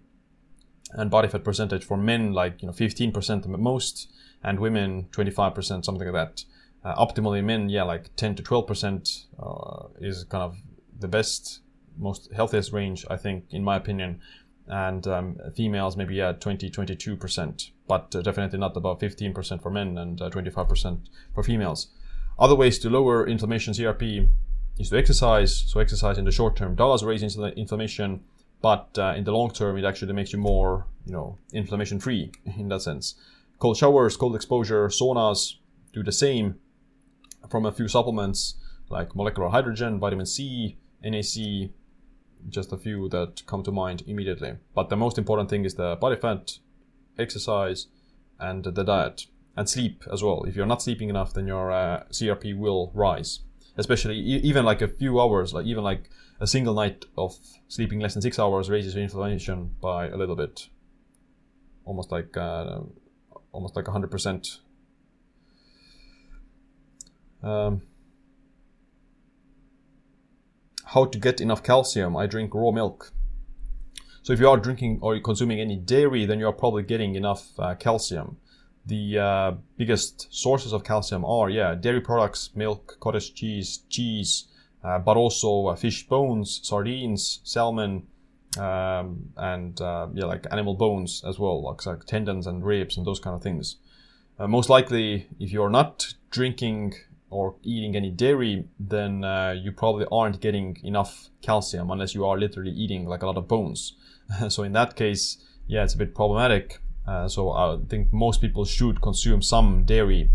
and 0.93 1.11
body 1.11 1.29
fat 1.29 1.45
percentage 1.45 1.85
for 1.85 1.97
men 1.97 2.33
like 2.33 2.63
you 2.63 2.67
know 2.67 2.73
15% 2.73 3.53
at 3.53 3.61
most 3.61 4.11
and 4.43 4.61
women 4.61 5.09
25% 5.13 5.85
something 5.85 5.97
like 5.99 6.13
that 6.13 6.45
uh, 6.85 6.95
optimally 6.95 7.45
men 7.45 7.69
yeah 7.69 7.83
like 7.83 8.15
10 8.17 8.37
to 8.37 8.43
12% 8.43 9.25
uh, 9.43 9.89
is 10.01 10.25
kind 10.25 10.43
of 10.43 10.57
the 10.99 11.09
best 11.09 11.61
most 11.99 12.31
healthiest 12.35 12.73
range 12.73 13.05
i 13.11 13.17
think 13.17 13.45
in 13.51 13.65
my 13.65 13.77
opinion 13.77 14.21
and 14.69 15.07
um, 15.07 15.37
females 15.55 15.97
maybe 15.97 16.21
at 16.21 16.41
20 16.41 16.71
22%, 16.71 17.71
but 17.87 18.15
uh, 18.15 18.23
definitely 18.23 18.59
not 18.59 18.77
above 18.77 19.01
15% 19.01 19.63
for 19.63 19.71
men 19.71 19.97
and 19.97 20.21
uh, 20.21 20.31
25% 20.31 21.09
for 21.35 21.43
females. 21.43 21.89
Other 22.39 22.55
ways 22.55 22.79
to 22.81 22.91
lower 22.91 23.27
inflammation 23.27 23.73
CRP 23.73 24.29
is 24.79 24.91
to 24.91 24.99
exercise. 24.99 25.65
So 25.67 25.81
exercise 25.81 26.19
in 26.19 26.25
the 26.25 26.31
short 26.31 26.57
term 26.57 26.75
does 26.75 27.03
raise 27.03 27.23
inflammation, 27.23 28.21
but 28.61 28.97
uh, 28.99 29.15
in 29.17 29.25
the 29.25 29.33
long 29.33 29.51
term 29.51 29.77
it 29.77 29.85
actually 29.85 30.13
makes 30.13 30.33
you 30.33 30.39
more, 30.39 30.87
you 31.07 31.13
know, 31.13 31.39
inflammation 31.53 32.01
free 32.01 32.33
in 32.59 32.69
that 32.69 32.83
sense. 32.83 33.15
Cold 33.59 33.77
showers, 33.77 34.17
cold 34.17 34.37
exposure, 34.37 34.89
saunas 34.89 35.55
do 35.93 36.03
the 36.03 36.13
same 36.13 36.57
from 37.49 37.67
a 37.67 37.73
few 37.73 37.89
supplements 37.89 38.55
like 38.91 39.15
molecular 39.15 39.49
hydrogen, 39.49 39.99
vitamin 39.99 40.27
C, 40.27 40.79
NAC, 41.03 41.71
just 42.49 42.73
a 42.73 42.77
few 42.77 43.09
that 43.11 43.43
come 43.47 43.63
to 43.63 43.73
mind 43.73 44.03
immediately. 44.07 44.55
But 44.75 44.89
the 44.89 44.97
most 44.97 45.19
important 45.19 45.51
thing 45.51 45.65
is 45.65 45.75
the 45.75 45.97
body 45.97 46.17
fat, 46.17 46.59
exercise, 47.19 47.89
and 48.39 48.65
the 48.65 48.85
diet, 48.85 49.27
and 49.57 49.69
sleep 49.69 50.05
as 50.13 50.23
well. 50.23 50.45
If 50.45 50.57
you're 50.57 50.67
not 50.67 50.83
sleeping 50.83 51.09
enough, 51.09 51.35
then 51.35 51.47
your 51.47 51.71
uh, 51.73 52.05
CRP 52.11 52.57
will 52.57 52.93
rise. 52.95 53.41
Especially 53.79 54.17
even 54.17 54.65
like 54.65 54.83
a 54.83 54.89
few 54.89 55.21
hours, 55.21 55.55
like 55.55 55.65
even 55.65 55.85
like 55.85 56.11
a 56.41 56.47
single 56.47 56.75
night 56.75 57.05
of 57.17 57.37
sleeping 57.69 58.01
less 58.01 58.15
than 58.15 58.23
six 58.23 58.37
hours 58.39 58.69
raises 58.69 58.95
your 58.95 59.05
inflammation 59.05 59.77
by 59.81 60.09
a 60.09 60.17
little 60.17 60.35
bit, 60.35 60.69
almost 61.85 62.11
like 62.11 62.37
uh, 62.37 62.81
almost 63.53 63.77
like 63.77 63.87
hundred 63.87 64.11
percent. 64.11 64.59
Um, 67.41 67.83
how 70.87 71.05
to 71.05 71.19
get 71.19 71.41
enough 71.41 71.63
calcium. 71.63 72.17
I 72.17 72.27
drink 72.27 72.53
raw 72.55 72.73
milk. 72.73 73.13
So 74.23 74.33
if 74.33 74.41
you 74.41 74.49
are 74.49 74.57
drinking 74.57 74.99
or 75.03 75.19
consuming 75.21 75.61
any 75.61 75.77
dairy, 75.77 76.27
then 76.27 76.41
you 76.41 76.49
are 76.49 76.53
probably 76.53 76.83
getting 76.83 77.15
enough 77.15 77.49
uh, 77.61 77.77
calcium. 77.77 78.39
The 78.89 79.19
uh, 79.19 79.53
biggest 79.77 80.33
sources 80.35 80.73
of 80.73 80.83
calcium 80.83 81.23
are, 81.23 81.51
yeah, 81.51 81.75
dairy 81.75 82.01
products, 82.01 82.51
milk, 82.55 82.97
cottage 83.01 83.35
cheese, 83.35 83.83
cheese, 83.91 84.47
uh, 84.83 84.99
but 84.99 85.19
also 85.19 85.67
uh, 85.67 85.77
fish 85.77 86.09
bones, 86.09 86.61
sardines, 86.63 87.41
salmon, 87.45 88.07
um, 88.59 89.31
and 89.37 89.79
uh, 89.83 90.09
yeah, 90.15 90.25
like 90.25 90.47
animal 90.51 90.73
bones 90.73 91.23
as 91.29 91.39
well, 91.39 91.63
like, 91.63 91.85
like, 91.85 92.07
tendons 92.07 92.47
and 92.47 92.65
ribs 92.65 92.97
and 92.97 93.07
those 93.07 93.21
kind 93.21 93.37
of 93.37 93.43
things. 93.43 93.77
Uh, 94.39 94.47
most 94.47 94.71
likely, 94.71 95.29
if 95.39 95.53
you're 95.53 95.69
not 95.69 96.15
drinking 96.31 96.95
or 97.29 97.57
eating 97.63 97.95
any 97.95 98.11
dairy, 98.11 98.65
then 98.81 99.23
uh, 99.23 99.51
you 99.51 99.71
probably 99.71 100.07
aren't 100.11 100.41
getting 100.41 100.79
enough 100.83 101.29
calcium 101.43 101.91
unless 101.91 102.15
you 102.15 102.25
are 102.25 102.39
literally 102.39 102.71
eating 102.71 103.05
like 103.05 103.23
a 103.23 103.27
lot 103.27 103.37
of 103.37 103.47
bones. 103.47 103.97
so 104.49 104.63
in 104.63 104.73
that 104.73 104.97
case, 104.97 105.37
yeah, 105.67 105.85
it's 105.85 105.93
a 105.93 105.99
bit 105.99 106.15
problematic. 106.15 106.81
Uh, 107.09 107.27
so 107.27 107.51
I 107.53 107.79
think 107.89 108.13
most 108.13 108.41
people 108.41 108.65
should 108.65 109.01
consume 109.01 109.41
some 109.41 109.85
dairy, 109.85 110.31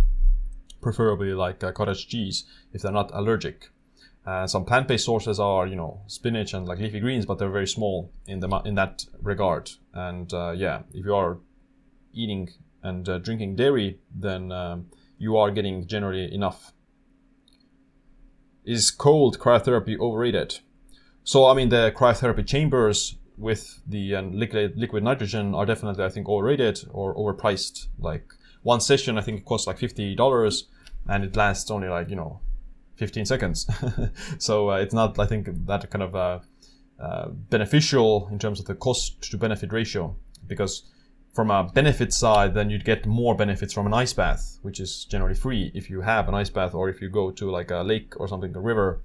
preferably 0.82 1.34
like 1.34 1.64
uh, 1.64 1.72
cottage 1.72 2.08
cheese, 2.08 2.46
if 2.74 2.82
they're 2.82 2.92
not 2.92 3.12
allergic. 3.14 3.70
Uh, 4.26 4.48
some 4.48 4.66
plant-based 4.66 5.06
sources 5.06 5.40
are, 5.40 5.68
you 5.68 5.76
know, 5.76 6.02
spinach 6.08 6.54
and 6.54 6.66
like 6.66 6.80
leafy 6.80 7.00
greens, 7.00 7.26
but 7.26 7.38
they're 7.38 7.50
very 7.50 7.68
small 7.68 8.12
in 8.26 8.40
the 8.40 8.50
in 8.66 8.76
that 8.76 9.06
regard. 9.22 9.70
And 9.94 10.34
uh, 10.34 10.54
yeah, 10.56 10.84
if 10.94 11.06
you 11.06 11.14
are 11.14 11.38
eating 12.14 12.50
and 12.82 13.08
uh, 13.08 13.20
drinking 13.20 13.58
dairy, 13.58 14.00
then 14.16 14.52
um, 14.52 14.88
you 15.18 15.38
are 15.38 15.52
getting 15.52 15.86
generally 15.88 16.34
enough 16.34 16.74
is 18.66 18.92
cold 18.92 19.40
cryotherapy 19.40 19.98
overrated? 20.00 20.60
So, 21.24 21.46
I 21.46 21.54
mean, 21.54 21.70
the 21.70 21.94
cryotherapy 21.96 22.46
chambers 22.46 23.16
with 23.38 23.82
the 23.88 24.16
uh, 24.16 24.22
liquid, 24.22 24.74
liquid 24.78 25.04
nitrogen 25.04 25.56
are 25.56 25.66
definitely, 25.66 26.04
I 26.04 26.10
think, 26.10 26.28
overrated 26.30 26.80
or 26.92 27.16
overpriced. 27.16 27.88
Like 28.00 28.26
one 28.62 28.82
session, 28.82 29.18
I 29.18 29.22
think 29.22 29.40
it 29.40 29.46
costs 29.46 29.68
like 29.68 29.80
$50 29.80 30.64
and 31.10 31.24
it 31.24 31.36
lasts 31.36 31.70
only 31.72 31.90
like, 31.90 32.10
you 32.10 32.16
know, 32.16 32.40
15 32.96 33.26
seconds. 33.26 33.68
so 34.38 34.72
uh, 34.72 34.76
it's 34.76 34.94
not, 34.94 35.18
I 35.20 35.26
think, 35.26 35.50
that 35.66 35.90
kind 35.90 36.04
of 36.04 36.16
uh, 36.16 36.40
uh, 37.00 37.30
beneficial 37.30 38.30
in 38.32 38.40
terms 38.40 38.60
of 38.60 38.66
the 38.66 38.76
cost 38.76 39.22
to 39.32 39.38
benefit 39.38 39.74
ratio 39.74 40.16
because 40.48 40.84
from 41.34 41.50
a 41.50 41.64
benefit 41.64 42.14
side, 42.14 42.54
then 42.54 42.70
you'd 42.70 42.86
get 42.86 43.08
more 43.08 43.36
benefits 43.36 43.74
from 43.74 43.88
an 43.88 43.94
ice 43.94 44.14
bath, 44.14 44.60
which 44.62 44.80
is 44.80 45.06
generally 45.06 45.34
free 45.34 45.72
if 45.74 45.90
you 45.90 46.02
have 46.02 46.28
an 46.30 46.36
ice 46.36 46.50
bath 46.50 46.76
or 46.76 46.90
if 46.90 47.02
you 47.02 47.10
go 47.10 47.32
to 47.32 47.50
like 47.50 47.72
a 47.72 47.82
lake 47.82 48.14
or 48.20 48.28
something, 48.28 48.56
a 48.56 48.60
river, 48.60 49.02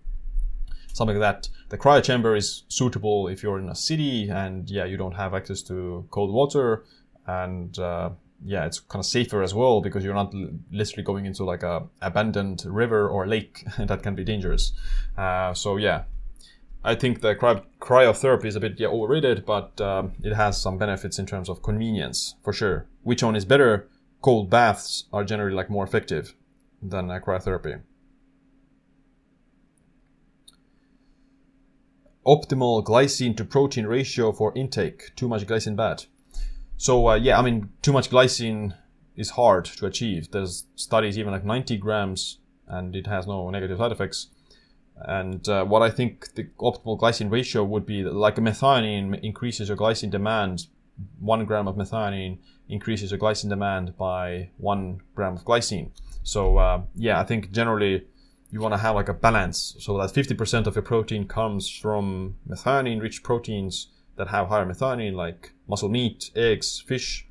something 0.93 1.19
like 1.19 1.39
that. 1.39 1.49
The 1.69 1.79
cryo 1.79 2.03
chamber 2.03 2.35
is 2.35 2.65
suitable 2.69 3.29
if 3.29 3.43
you're 3.43 3.59
in 3.59 3.69
a 3.69 3.75
city 3.75 4.29
and 4.29 4.69
yeah, 4.71 4.85
you 4.85 4.97
don't 4.97 5.15
have 5.15 5.35
access 5.35 5.63
to 5.65 6.07
cold 6.11 6.33
water 6.33 6.85
and 7.27 7.79
uh, 7.79 8.11
yeah, 8.45 8.65
it's 8.65 8.81
kind 8.81 9.01
of 9.01 9.07
safer 9.07 9.43
as 9.43 9.55
well 9.55 9.81
because 9.81 10.05
you're 10.05 10.15
not 10.15 10.33
literally 10.71 11.03
going 11.03 11.27
into 11.27 11.45
like 11.45 11.63
a 11.63 11.87
abandoned 12.01 12.65
river 12.67 13.09
or 13.09 13.27
lake 13.27 13.65
that 13.79 14.03
can 14.03 14.15
be 14.15 14.25
dangerous. 14.25 14.73
Uh, 15.17 15.53
so 15.55 15.77
yeah, 15.77 16.05
I 16.85 16.95
think 16.95 17.21
the 17.21 17.35
cry- 17.35 17.63
cryotherapy 17.81 18.47
is 18.47 18.57
a 18.57 18.61
bit 18.61 18.79
yeah, 18.79 18.89
overrated, 18.89 19.45
but 19.45 19.81
um, 19.81 20.13
it 20.23 20.35
has 20.35 20.61
some 20.61 20.79
benefits 20.79 21.19
in 21.19 21.27
terms 21.27 21.49
of 21.49 21.63
convenience 21.63 22.37
for 22.43 22.53
sure. 22.53 22.87
Which 23.03 23.23
one 23.23 23.37
is 23.37 23.45
better? 23.45 23.89
Cold 24.23 24.51
baths 24.51 25.05
are 25.13 25.25
generally 25.25 25.55
like 25.55 25.71
more 25.71 25.85
effective 25.85 26.35
than 26.81 27.11
uh, 27.11 27.19
cryotherapy. 27.21 27.81
Optimal 32.29 32.85
glycine 32.85 33.35
to 33.39 33.45
protein 33.45 33.87
ratio 33.87 34.33
for 34.33 34.53
intake. 34.55 35.17
Too 35.17 35.29
much 35.29 35.47
glycine 35.47 35.77
bad. 35.77 36.05
So 36.77 37.09
uh, 37.09 37.15
yeah, 37.15 37.39
I 37.39 37.43
mean, 37.43 37.71
too 37.81 37.93
much 37.93 38.11
glycine 38.11 38.75
is 39.17 39.31
hard 39.31 39.65
to 39.65 39.87
achieve. 39.87 40.31
There's 40.31 40.67
studies 40.77 41.19
even 41.19 41.33
like 41.33 41.47
90 41.47 41.79
grams, 41.79 42.39
and 42.67 42.95
it 42.95 43.07
has 43.07 43.27
no 43.27 43.49
negative 43.49 43.79
side 43.79 43.93
effects. 43.93 44.29
And 44.97 45.49
uh, 45.49 45.65
what 45.65 45.81
I 45.81 45.89
think 45.89 46.35
the 46.35 46.45
optimal 46.59 47.01
glycine 47.01 47.31
ratio 47.31 47.65
would 47.65 47.87
be 47.87 48.05
like 48.05 48.37
a 48.37 48.43
methionine 48.43 49.19
increases 49.23 49.69
your 49.69 49.79
glycine 49.79 50.11
demand. 50.11 50.67
One 51.21 51.47
gram 51.47 51.67
of 51.67 51.77
methionine 51.77 52.41
increases 52.69 53.11
your 53.11 53.21
glycine 53.21 53.49
demand 53.49 53.97
by 53.97 54.51
one 54.59 55.01
gram 55.15 55.35
of 55.35 55.45
glycine. 55.45 55.93
So 56.25 56.59
uh, 56.59 56.83
yeah, 56.95 57.19
I 57.19 57.25
think 57.25 57.53
generally 57.53 58.07
you 58.51 58.61
want 58.61 58.73
to 58.73 58.79
have 58.79 58.95
like 58.95 59.09
a 59.09 59.15
balance 59.15 59.77
so 59.79 59.99
that 59.99 60.11
50% 60.11 60.67
of 60.67 60.75
your 60.75 60.83
protein 60.83 61.27
comes 61.27 61.69
from 61.69 62.37
methionine 62.49 63.01
rich 63.01 63.23
proteins 63.23 63.89
that 64.17 64.29
have 64.29 64.49
higher 64.49 64.67
methionine 64.67 65.15
like 65.15 65.53
muscle 65.69 65.89
meat, 65.89 66.31
eggs, 66.35 66.81
fish, 66.81 67.27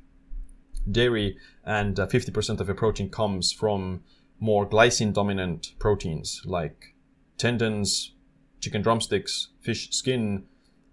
dairy, 0.90 1.36
and 1.64 1.98
uh, 1.98 2.06
50% 2.06 2.60
of 2.60 2.68
your 2.68 2.76
protein 2.76 3.10
comes 3.10 3.52
from 3.52 4.02
more 4.40 4.68
glycine 4.68 5.12
dominant 5.12 5.74
proteins 5.78 6.42
like 6.44 6.94
tendons, 7.36 8.12
chicken 8.60 8.82
drumsticks, 8.82 9.48
fish 9.60 9.90
skin. 9.90 10.44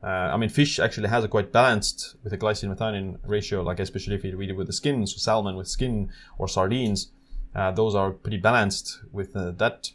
Uh, 0.04 0.08
I 0.34 0.38
mean, 0.38 0.50
fish 0.50 0.80
actually 0.80 1.10
has 1.10 1.24
a 1.24 1.28
quite 1.28 1.52
balanced 1.52 2.16
with 2.24 2.34
a 2.34 2.38
glycine 2.38 2.76
methionine 2.76 3.18
ratio, 3.24 3.62
like 3.62 3.80
especially 3.80 4.16
if 4.16 4.24
you 4.24 4.36
read 4.38 4.50
it 4.50 4.56
with 4.56 4.68
the 4.68 4.74
skin, 4.74 5.06
so 5.08 5.18
salmon 5.18 5.56
with 5.56 5.68
skin 5.68 6.10
or 6.38 6.48
sardines. 6.48 7.12
Uh, 7.56 7.72
those 7.72 7.96
are 7.96 8.12
pretty 8.12 8.38
balanced 8.38 9.00
with 9.12 9.36
uh, 9.36 9.52
that. 9.52 9.92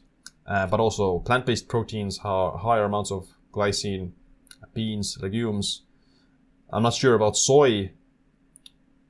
Uh, 0.47 0.67
but 0.67 0.81
also 0.81 1.21
plant-based 1.21 1.69
proteins 1.69 2.19
have 2.19 2.55
higher 2.55 2.85
amounts 2.85 3.13
of 3.13 3.29
glycine, 3.53 4.13
beans, 4.75 5.19
legumes. 5.21 5.83
I'm 6.73 6.83
not 6.83 6.95
sure 6.95 7.15
about 7.15 7.37
soy, 7.37 7.93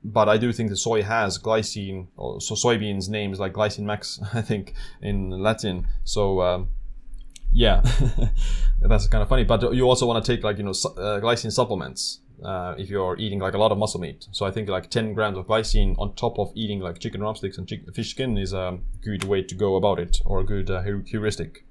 but 0.03 0.29
I 0.29 0.37
do 0.37 0.51
think 0.51 0.69
that 0.69 0.77
soy 0.77 1.03
has 1.03 1.39
glycine. 1.39 2.07
So 2.41 2.55
soybeans 2.55 3.09
names 3.09 3.39
like 3.39 3.53
glycine 3.53 3.83
max, 3.83 4.19
I 4.33 4.41
think, 4.41 4.73
in 5.01 5.29
Latin. 5.29 5.87
So 6.03 6.41
um, 6.41 6.69
yeah, 7.51 7.81
that's 8.81 9.07
kind 9.07 9.21
of 9.21 9.29
funny. 9.29 9.43
But 9.43 9.73
you 9.73 9.87
also 9.87 10.05
want 10.05 10.23
to 10.23 10.35
take 10.35 10.43
like 10.43 10.57
you 10.57 10.63
know 10.63 10.71
uh, 10.71 11.19
glycine 11.21 11.51
supplements 11.51 12.19
uh, 12.43 12.75
if 12.77 12.89
you're 12.89 13.17
eating 13.17 13.39
like 13.39 13.53
a 13.53 13.57
lot 13.57 13.71
of 13.71 13.77
muscle 13.77 13.99
meat. 13.99 14.27
So 14.31 14.45
I 14.45 14.51
think 14.51 14.69
like 14.69 14.89
10 14.89 15.13
grams 15.13 15.37
of 15.37 15.47
glycine 15.47 15.95
on 15.99 16.15
top 16.15 16.39
of 16.39 16.51
eating 16.55 16.79
like 16.79 16.99
chicken 16.99 17.21
drumsticks 17.21 17.57
and 17.57 17.67
chick- 17.67 17.93
fish 17.93 18.11
skin 18.11 18.37
is 18.37 18.53
a 18.53 18.79
good 19.01 19.23
way 19.23 19.43
to 19.43 19.55
go 19.55 19.75
about 19.75 19.99
it, 19.99 20.21
or 20.25 20.39
a 20.39 20.43
good 20.43 20.69
uh, 20.69 20.81
heuristic. 20.81 21.65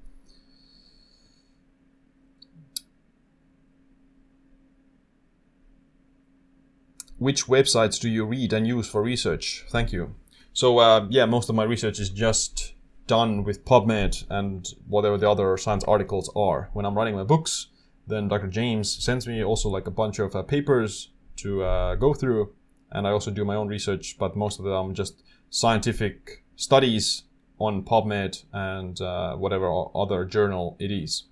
Which 7.17 7.45
websites 7.45 7.99
do 7.99 8.09
you 8.09 8.25
read 8.25 8.51
and 8.51 8.65
use 8.65 8.89
for 8.89 9.03
research? 9.03 9.63
Thank 9.69 9.91
you. 9.91 10.15
So 10.53 10.79
uh, 10.79 11.07
yeah, 11.09 11.25
most 11.25 11.49
of 11.49 11.55
my 11.55 11.63
research 11.63 11.99
is 11.99 12.09
just 12.09 12.73
done 13.05 13.43
with 13.43 13.65
PubMed 13.65 14.25
and 14.29 14.67
whatever 14.87 15.17
the 15.17 15.29
other 15.29 15.57
science 15.57 15.83
articles 15.83 16.31
are. 16.35 16.69
When 16.73 16.85
I'm 16.85 16.97
writing 16.97 17.15
my 17.15 17.23
books, 17.23 17.67
then 18.11 18.27
Dr. 18.27 18.47
James 18.47 19.03
sends 19.03 19.27
me 19.27 19.43
also 19.43 19.69
like 19.69 19.87
a 19.87 19.91
bunch 19.91 20.19
of 20.19 20.35
uh, 20.35 20.43
papers 20.43 21.09
to 21.37 21.63
uh, 21.63 21.95
go 21.95 22.13
through, 22.13 22.53
and 22.91 23.07
I 23.07 23.11
also 23.11 23.31
do 23.31 23.45
my 23.45 23.55
own 23.55 23.67
research, 23.67 24.17
but 24.19 24.35
most 24.35 24.59
of 24.59 24.65
them 24.65 24.93
just 24.93 25.23
scientific 25.49 26.43
studies 26.55 27.23
on 27.57 27.83
PubMed 27.83 28.43
and 28.51 28.99
uh, 29.01 29.35
whatever 29.35 29.71
other 29.95 30.25
journal 30.25 30.75
it 30.79 30.91
is. 30.91 31.23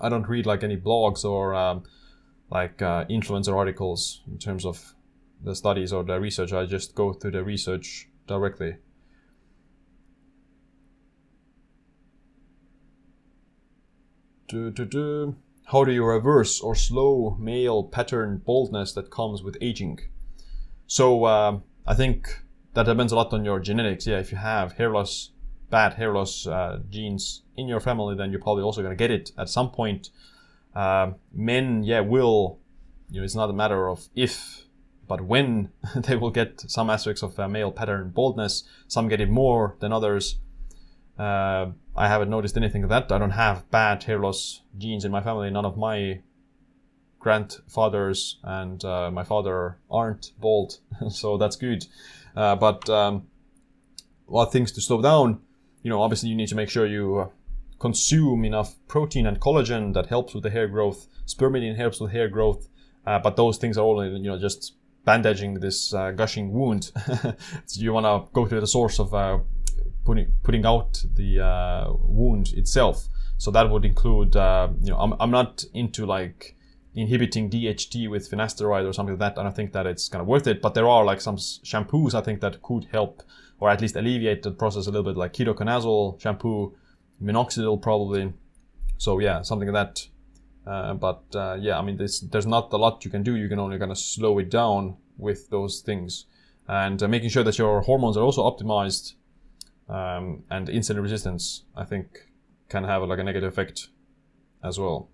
I 0.00 0.08
don't 0.08 0.28
read 0.28 0.46
like 0.46 0.62
any 0.62 0.76
blogs 0.76 1.24
or 1.24 1.54
um, 1.54 1.84
like 2.50 2.82
uh, 2.82 3.04
influencer 3.06 3.54
articles 3.56 4.22
in 4.30 4.38
terms 4.38 4.64
of 4.64 4.94
the 5.42 5.54
studies 5.54 5.92
or 5.92 6.04
the 6.04 6.20
research. 6.20 6.52
I 6.52 6.66
just 6.66 6.94
go 6.94 7.12
through 7.12 7.32
the 7.32 7.44
research 7.44 8.08
directly. 8.26 8.76
Do, 14.48 14.70
do, 14.70 14.84
do. 14.84 15.36
How 15.66 15.82
do 15.84 15.92
you 15.92 16.04
reverse 16.04 16.60
or 16.60 16.74
slow 16.74 17.36
male 17.40 17.84
pattern 17.84 18.42
baldness 18.44 18.92
that 18.92 19.10
comes 19.10 19.42
with 19.42 19.56
aging? 19.60 20.00
So 20.86 21.24
uh, 21.24 21.60
I 21.86 21.94
think 21.94 22.42
that 22.74 22.84
depends 22.84 23.12
a 23.12 23.16
lot 23.16 23.32
on 23.32 23.44
your 23.44 23.60
genetics. 23.60 24.06
Yeah, 24.06 24.18
if 24.18 24.30
you 24.30 24.38
have 24.38 24.74
hair 24.74 24.90
loss, 24.90 25.30
bad 25.70 25.94
hair 25.94 26.12
loss 26.12 26.46
uh, 26.46 26.80
genes 26.90 27.42
in 27.56 27.66
your 27.66 27.80
family, 27.80 28.14
then 28.14 28.30
you're 28.30 28.40
probably 28.40 28.62
also 28.62 28.82
going 28.82 28.92
to 28.92 28.96
get 28.96 29.10
it 29.10 29.32
at 29.38 29.48
some 29.48 29.70
point. 29.70 30.10
Uh, 30.74 31.12
men, 31.32 31.82
yeah, 31.82 32.00
will. 32.00 32.58
You 33.10 33.20
know, 33.20 33.24
it's 33.24 33.34
not 33.34 33.48
a 33.48 33.52
matter 33.54 33.88
of 33.88 34.08
if, 34.14 34.64
but 35.08 35.22
when 35.22 35.70
they 35.96 36.16
will 36.16 36.30
get 36.30 36.60
some 36.68 36.90
aspects 36.90 37.22
of 37.22 37.38
uh, 37.38 37.48
male 37.48 37.72
pattern 37.72 38.10
baldness. 38.10 38.64
Some 38.86 39.08
get 39.08 39.20
it 39.20 39.30
more 39.30 39.76
than 39.80 39.92
others. 39.92 40.38
Uh, 41.18 41.66
I 41.96 42.08
haven't 42.08 42.30
noticed 42.30 42.56
anything 42.56 42.82
of 42.82 42.90
that. 42.90 43.12
I 43.12 43.18
don't 43.18 43.30
have 43.30 43.70
bad 43.70 44.02
hair 44.02 44.18
loss 44.18 44.62
genes 44.76 45.04
in 45.04 45.12
my 45.12 45.22
family. 45.22 45.50
None 45.50 45.64
of 45.64 45.76
my 45.76 46.20
grandfathers 47.20 48.38
and 48.42 48.84
uh, 48.84 49.10
my 49.10 49.24
father 49.24 49.78
aren't 49.90 50.32
bald, 50.38 50.78
so 51.08 51.38
that's 51.38 51.56
good. 51.56 51.86
Uh, 52.36 52.56
but 52.56 52.88
um, 52.90 53.26
lot 54.26 54.52
things 54.52 54.72
to 54.72 54.80
slow 54.80 55.00
down. 55.00 55.40
You 55.82 55.90
know, 55.90 56.02
obviously 56.02 56.28
you 56.28 56.34
need 56.34 56.48
to 56.48 56.54
make 56.54 56.68
sure 56.68 56.86
you 56.86 57.16
uh, 57.16 57.28
consume 57.78 58.44
enough 58.44 58.74
protein 58.88 59.26
and 59.26 59.40
collagen 59.40 59.94
that 59.94 60.06
helps 60.06 60.34
with 60.34 60.42
the 60.42 60.50
hair 60.50 60.66
growth. 60.66 61.06
Spermidine 61.26 61.76
helps 61.76 62.00
with 62.00 62.12
hair 62.12 62.28
growth, 62.28 62.68
uh, 63.06 63.18
but 63.18 63.36
those 63.36 63.56
things 63.58 63.78
are 63.78 63.84
only 63.84 64.08
you 64.08 64.30
know 64.30 64.38
just 64.38 64.74
bandaging 65.04 65.54
this 65.54 65.92
uh, 65.94 66.10
gushing 66.10 66.52
wound. 66.52 66.90
so 67.66 67.80
you 67.80 67.92
want 67.92 68.06
to 68.06 68.32
go 68.32 68.46
to 68.46 68.60
the 68.60 68.66
source 68.66 68.98
of 68.98 69.14
uh, 69.14 69.38
putting 70.04 70.32
putting 70.42 70.66
out 70.66 71.02
the 71.14 71.40
uh, 71.40 71.92
wound 71.92 72.52
itself. 72.54 73.08
So 73.38 73.50
that 73.50 73.68
would 73.68 73.84
include, 73.84 74.36
uh, 74.36 74.68
you 74.80 74.90
know, 74.90 74.98
I'm, 74.98 75.14
I'm 75.20 75.30
not 75.30 75.64
into 75.74 76.06
like 76.06 76.56
inhibiting 76.94 77.50
DHT 77.50 78.08
with 78.08 78.30
finasteride 78.30 78.88
or 78.88 78.92
something 78.92 79.18
like 79.18 79.20
that. 79.20 79.32
And 79.32 79.40
I 79.40 79.42
don't 79.44 79.56
think 79.56 79.72
that 79.72 79.86
it's 79.86 80.08
kind 80.08 80.22
of 80.22 80.28
worth 80.28 80.46
it. 80.46 80.62
But 80.62 80.74
there 80.74 80.88
are 80.88 81.04
like 81.04 81.20
some 81.20 81.36
shampoos 81.36 82.14
I 82.14 82.20
think 82.20 82.40
that 82.40 82.62
could 82.62 82.86
help 82.92 83.22
or 83.60 83.70
at 83.70 83.80
least 83.80 83.96
alleviate 83.96 84.42
the 84.42 84.50
process 84.50 84.86
a 84.86 84.90
little 84.90 85.04
bit, 85.04 85.16
like 85.16 85.32
ketoconazole 85.32 86.20
shampoo, 86.20 86.74
minoxidil 87.22 87.80
probably. 87.80 88.32
So 88.98 89.18
yeah, 89.18 89.42
something 89.42 89.70
like 89.70 89.94
that. 89.94 90.08
Uh, 90.70 90.94
but 90.94 91.22
uh, 91.34 91.56
yeah, 91.60 91.78
I 91.78 91.82
mean, 91.82 91.96
there's 91.96 92.20
there's 92.20 92.46
not 92.46 92.72
a 92.72 92.76
lot 92.76 93.04
you 93.04 93.10
can 93.10 93.22
do. 93.22 93.36
You 93.36 93.48
can 93.48 93.58
only 93.58 93.78
kind 93.78 93.90
of 93.90 93.98
slow 93.98 94.38
it 94.38 94.50
down 94.50 94.96
with 95.18 95.50
those 95.50 95.80
things, 95.80 96.26
and 96.66 97.02
uh, 97.02 97.08
making 97.08 97.28
sure 97.28 97.42
that 97.44 97.58
your 97.58 97.82
hormones 97.82 98.16
are 98.16 98.22
also 98.22 98.42
optimized 98.42 99.14
um, 99.88 100.44
and 100.50 100.68
insulin 100.68 101.02
resistance, 101.02 101.64
I 101.76 101.84
think, 101.84 102.30
can 102.68 102.84
have 102.84 103.02
like 103.02 103.18
a 103.18 103.24
negative 103.24 103.52
effect 103.52 103.88
as 104.62 104.78
well. 104.78 105.08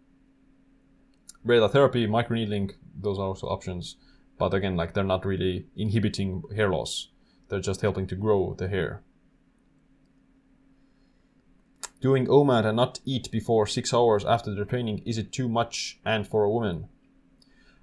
Radiotherapy, 1.47 2.07
microneedling, 2.09 2.73
those 2.95 3.19
are 3.19 3.27
also 3.27 3.47
options, 3.49 3.97
but 4.39 4.55
again, 4.55 4.77
like 4.77 4.95
they're 4.95 5.05
not 5.05 5.25
really 5.25 5.67
inhibiting 5.77 6.43
hair 6.55 6.69
loss; 6.69 7.09
they're 7.49 7.61
just 7.61 7.81
helping 7.81 8.07
to 8.09 8.17
grow 8.17 8.55
the 8.55 8.69
hair. 8.69 9.03
Doing 12.01 12.27
OMAD 12.27 12.65
and 12.65 12.77
not 12.77 13.01
eat 13.05 13.31
before 13.31 13.67
six 13.67 13.93
hours 13.93 14.25
after 14.25 14.55
the 14.55 14.65
training 14.65 15.03
is 15.05 15.19
it 15.19 15.33
too 15.33 15.49
much 15.49 15.99
and 16.05 16.27
for 16.27 16.45
a 16.45 16.51
woman? 16.51 16.89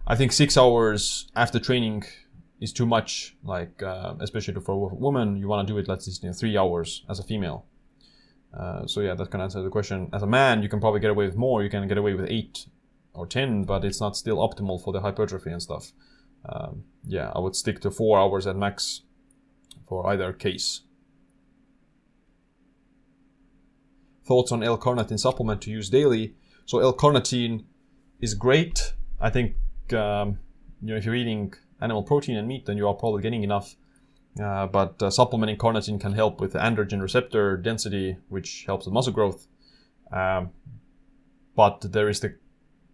I 0.08 0.16
think 0.16 0.32
six 0.32 0.58
hours 0.58 1.30
after 1.36 1.60
training 1.60 2.04
is 2.60 2.74
too 2.74 2.86
much. 2.86 3.36
Like 3.44 3.82
uh, 3.84 4.16
especially 4.20 4.60
for 4.62 4.74
a 4.74 4.96
woman, 4.96 5.38
you 5.38 5.48
want 5.48 5.68
to 5.68 5.74
do 5.74 5.78
it 5.78 5.88
let's 5.88 6.06
say 6.06 6.32
three 6.34 6.58
hours 6.58 7.04
as 7.10 7.20
a 7.20 7.24
female. 7.24 7.66
Uh, 8.58 8.88
so 8.88 9.02
yeah, 9.02 9.14
that 9.14 9.30
can 9.30 9.42
answer 9.42 9.62
the 9.62 9.70
question. 9.70 10.10
As 10.14 10.24
a 10.24 10.28
man, 10.28 10.64
you 10.64 10.70
can 10.70 10.80
probably 10.80 11.00
get 11.00 11.12
away 11.12 11.26
with 11.26 11.36
more. 11.36 11.64
You 11.64 11.70
can 11.70 11.88
get 11.88 11.98
away 11.98 12.14
with 12.14 12.28
eight 12.30 12.66
or 13.14 13.28
ten, 13.28 13.64
but 13.64 13.84
it's 13.84 14.02
not 14.02 14.16
still 14.16 14.38
optimal 14.38 14.82
for 14.84 14.94
the 14.94 15.02
hypertrophy 15.02 15.52
and 15.52 15.62
stuff. 15.62 15.92
Um, 16.48 16.84
yeah, 17.04 17.32
I 17.36 17.40
would 17.40 17.56
stick 17.56 17.82
to 17.82 17.92
four 17.92 18.18
hours 18.18 18.48
at 18.48 18.56
max 18.56 19.02
for 19.88 20.08
either 20.08 20.34
case. 20.34 20.82
Thoughts 24.26 24.52
on 24.52 24.62
L-carnitine 24.64 25.20
supplement 25.20 25.62
to 25.62 25.72
use 25.72 25.90
daily? 25.90 26.36
So 26.66 26.80
L-carnitine 26.80 27.64
is 28.20 28.34
great. 28.34 28.94
I 29.20 29.30
think 29.30 29.56
um, 29.94 30.40
you 30.82 30.90
know 30.90 30.96
if 30.96 31.06
you're 31.06 31.16
eating 31.16 31.54
animal 31.82 32.04
protein 32.04 32.38
and 32.38 32.48
meat, 32.48 32.66
then 32.66 32.78
you 32.78 32.88
are 32.88 32.94
probably 32.94 33.22
getting 33.22 33.44
enough. 33.44 33.76
Uh, 34.42 34.68
but 34.68 35.02
uh, 35.02 35.10
supplementing 35.10 35.58
carnitine 35.58 36.00
can 36.00 36.14
help 36.14 36.40
with 36.40 36.54
androgen 36.54 37.02
receptor 37.02 37.58
density, 37.58 38.18
which 38.30 38.66
helps 38.68 38.86
with 38.86 38.94
muscle 38.94 39.14
growth. 39.14 39.48
Um, 40.12 40.52
but 41.56 41.82
there 41.82 42.08
is 42.08 42.20
the 42.20 42.36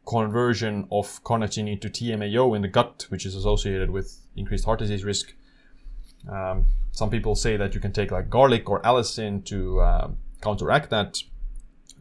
conversion 0.05 0.87
of 0.91 1.23
carnitine 1.23 1.71
into 1.71 1.89
TMAO 1.89 2.55
in 2.55 2.61
the 2.61 2.67
gut, 2.67 3.05
which 3.09 3.25
is 3.25 3.35
associated 3.35 3.89
with 3.89 4.19
increased 4.35 4.65
heart 4.65 4.79
disease 4.79 5.03
risk. 5.03 5.33
Um, 6.29 6.65
some 6.91 7.09
people 7.09 7.35
say 7.35 7.57
that 7.57 7.73
you 7.75 7.81
can 7.81 7.91
take 7.91 8.11
like 8.11 8.29
garlic 8.29 8.69
or 8.69 8.81
allicin 8.81 9.43
to 9.45 9.79
uh, 9.81 10.11
counteract 10.41 10.89
that. 10.89 11.17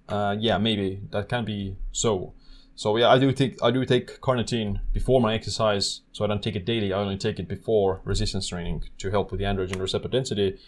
Uh, 0.09 0.37
yeah, 0.39 0.59
maybe 0.59 1.01
that 1.11 1.29
can 1.29 1.45
be 1.45 1.77
so. 1.93 2.35
So 2.83 2.97
yeah, 2.97 3.11
I 3.11 3.19
do 3.21 3.31
take 3.31 3.63
I 3.63 3.71
do 3.71 3.85
take 3.85 4.21
carnitine 4.21 4.81
before 4.93 5.21
my 5.21 5.35
exercise, 5.35 6.01
so 6.11 6.25
I 6.25 6.27
don't 6.27 6.43
take 6.43 6.57
it 6.57 6.65
daily. 6.65 6.93
I 6.93 6.99
only 6.99 7.17
take 7.17 7.39
it 7.39 7.47
before 7.47 8.01
resistance 8.05 8.49
training 8.49 8.83
to 8.99 9.09
help 9.09 9.31
with 9.31 9.39
the 9.39 9.47
androgen 9.47 9.81
receptor 9.81 10.09
density 10.09 10.59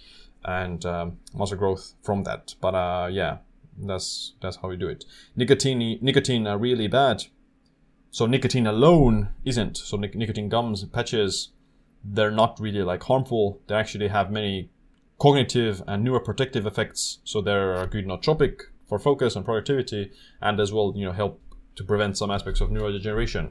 and 0.44 0.86
um, 0.86 1.18
muscle 1.34 1.56
growth 1.56 1.94
from 2.04 2.22
that. 2.22 2.54
But 2.60 2.76
uh, 2.76 3.08
yeah, 3.10 3.38
that's 3.76 4.34
that's 4.40 4.58
how 4.58 4.68
we 4.68 4.76
do 4.76 4.86
it. 4.86 5.04
Nicotine 5.34 5.98
nicotine 6.00 6.46
are 6.46 6.56
really 6.56 6.86
bad. 6.86 7.24
So 8.12 8.26
nicotine 8.26 8.68
alone 8.68 9.30
isn't. 9.44 9.76
So 9.76 9.96
nic- 9.96 10.14
nicotine 10.14 10.48
gums 10.48 10.84
patches, 10.84 11.48
they're 12.04 12.30
not 12.30 12.60
really 12.60 12.84
like 12.84 13.02
harmful. 13.02 13.60
They 13.66 13.74
actually 13.74 14.06
have 14.06 14.30
many 14.30 14.70
cognitive 15.18 15.82
and 15.88 16.06
neuroprotective 16.06 16.64
effects. 16.64 17.18
So 17.24 17.40
they're 17.40 17.84
good 17.88 18.06
nootropic 18.06 18.60
for 18.86 18.98
focus 18.98 19.34
and 19.34 19.44
productivity, 19.44 20.12
and 20.40 20.60
as 20.60 20.72
well, 20.72 20.92
you 20.94 21.06
know, 21.06 21.12
help 21.12 21.40
to 21.76 21.84
prevent 21.84 22.16
some 22.16 22.30
aspects 22.30 22.60
of 22.60 22.70
neurodegeneration. 22.70 23.50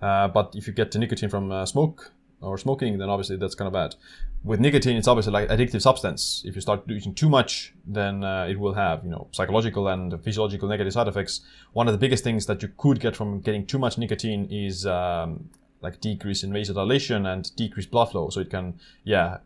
Uh, 0.00 0.28
but 0.28 0.54
if 0.54 0.66
you 0.66 0.72
get 0.72 0.90
the 0.92 0.98
nicotine 0.98 1.30
from 1.30 1.50
uh, 1.50 1.64
smoke 1.64 2.12
or 2.40 2.58
smoking, 2.58 2.98
then 2.98 3.08
obviously 3.08 3.36
that's 3.36 3.54
kind 3.54 3.66
of 3.66 3.72
bad. 3.72 3.94
With 4.42 4.60
nicotine, 4.60 4.96
it's 4.96 5.08
obviously 5.08 5.32
like 5.32 5.48
addictive 5.48 5.80
substance. 5.80 6.42
If 6.44 6.54
you 6.54 6.60
start 6.60 6.82
using 6.86 7.14
too 7.14 7.30
much, 7.30 7.72
then 7.86 8.22
uh, 8.22 8.46
it 8.48 8.58
will 8.58 8.74
have 8.74 9.02
you 9.02 9.10
know 9.10 9.28
psychological 9.30 9.88
and 9.88 10.22
physiological 10.22 10.68
negative 10.68 10.92
side 10.92 11.08
effects. 11.08 11.40
One 11.72 11.88
of 11.88 11.94
the 11.94 11.98
biggest 11.98 12.22
things 12.22 12.44
that 12.46 12.60
you 12.60 12.68
could 12.76 13.00
get 13.00 13.16
from 13.16 13.40
getting 13.40 13.64
too 13.66 13.78
much 13.78 13.96
nicotine 13.96 14.46
is 14.50 14.84
um, 14.84 15.48
like 15.80 16.00
decrease 16.00 16.42
in 16.42 16.50
vasodilation 16.50 17.26
and 17.32 17.54
decreased 17.56 17.90
blood 17.90 18.10
flow. 18.10 18.28
So 18.28 18.40
it 18.40 18.50
can 18.50 18.78
yeah 19.04 19.38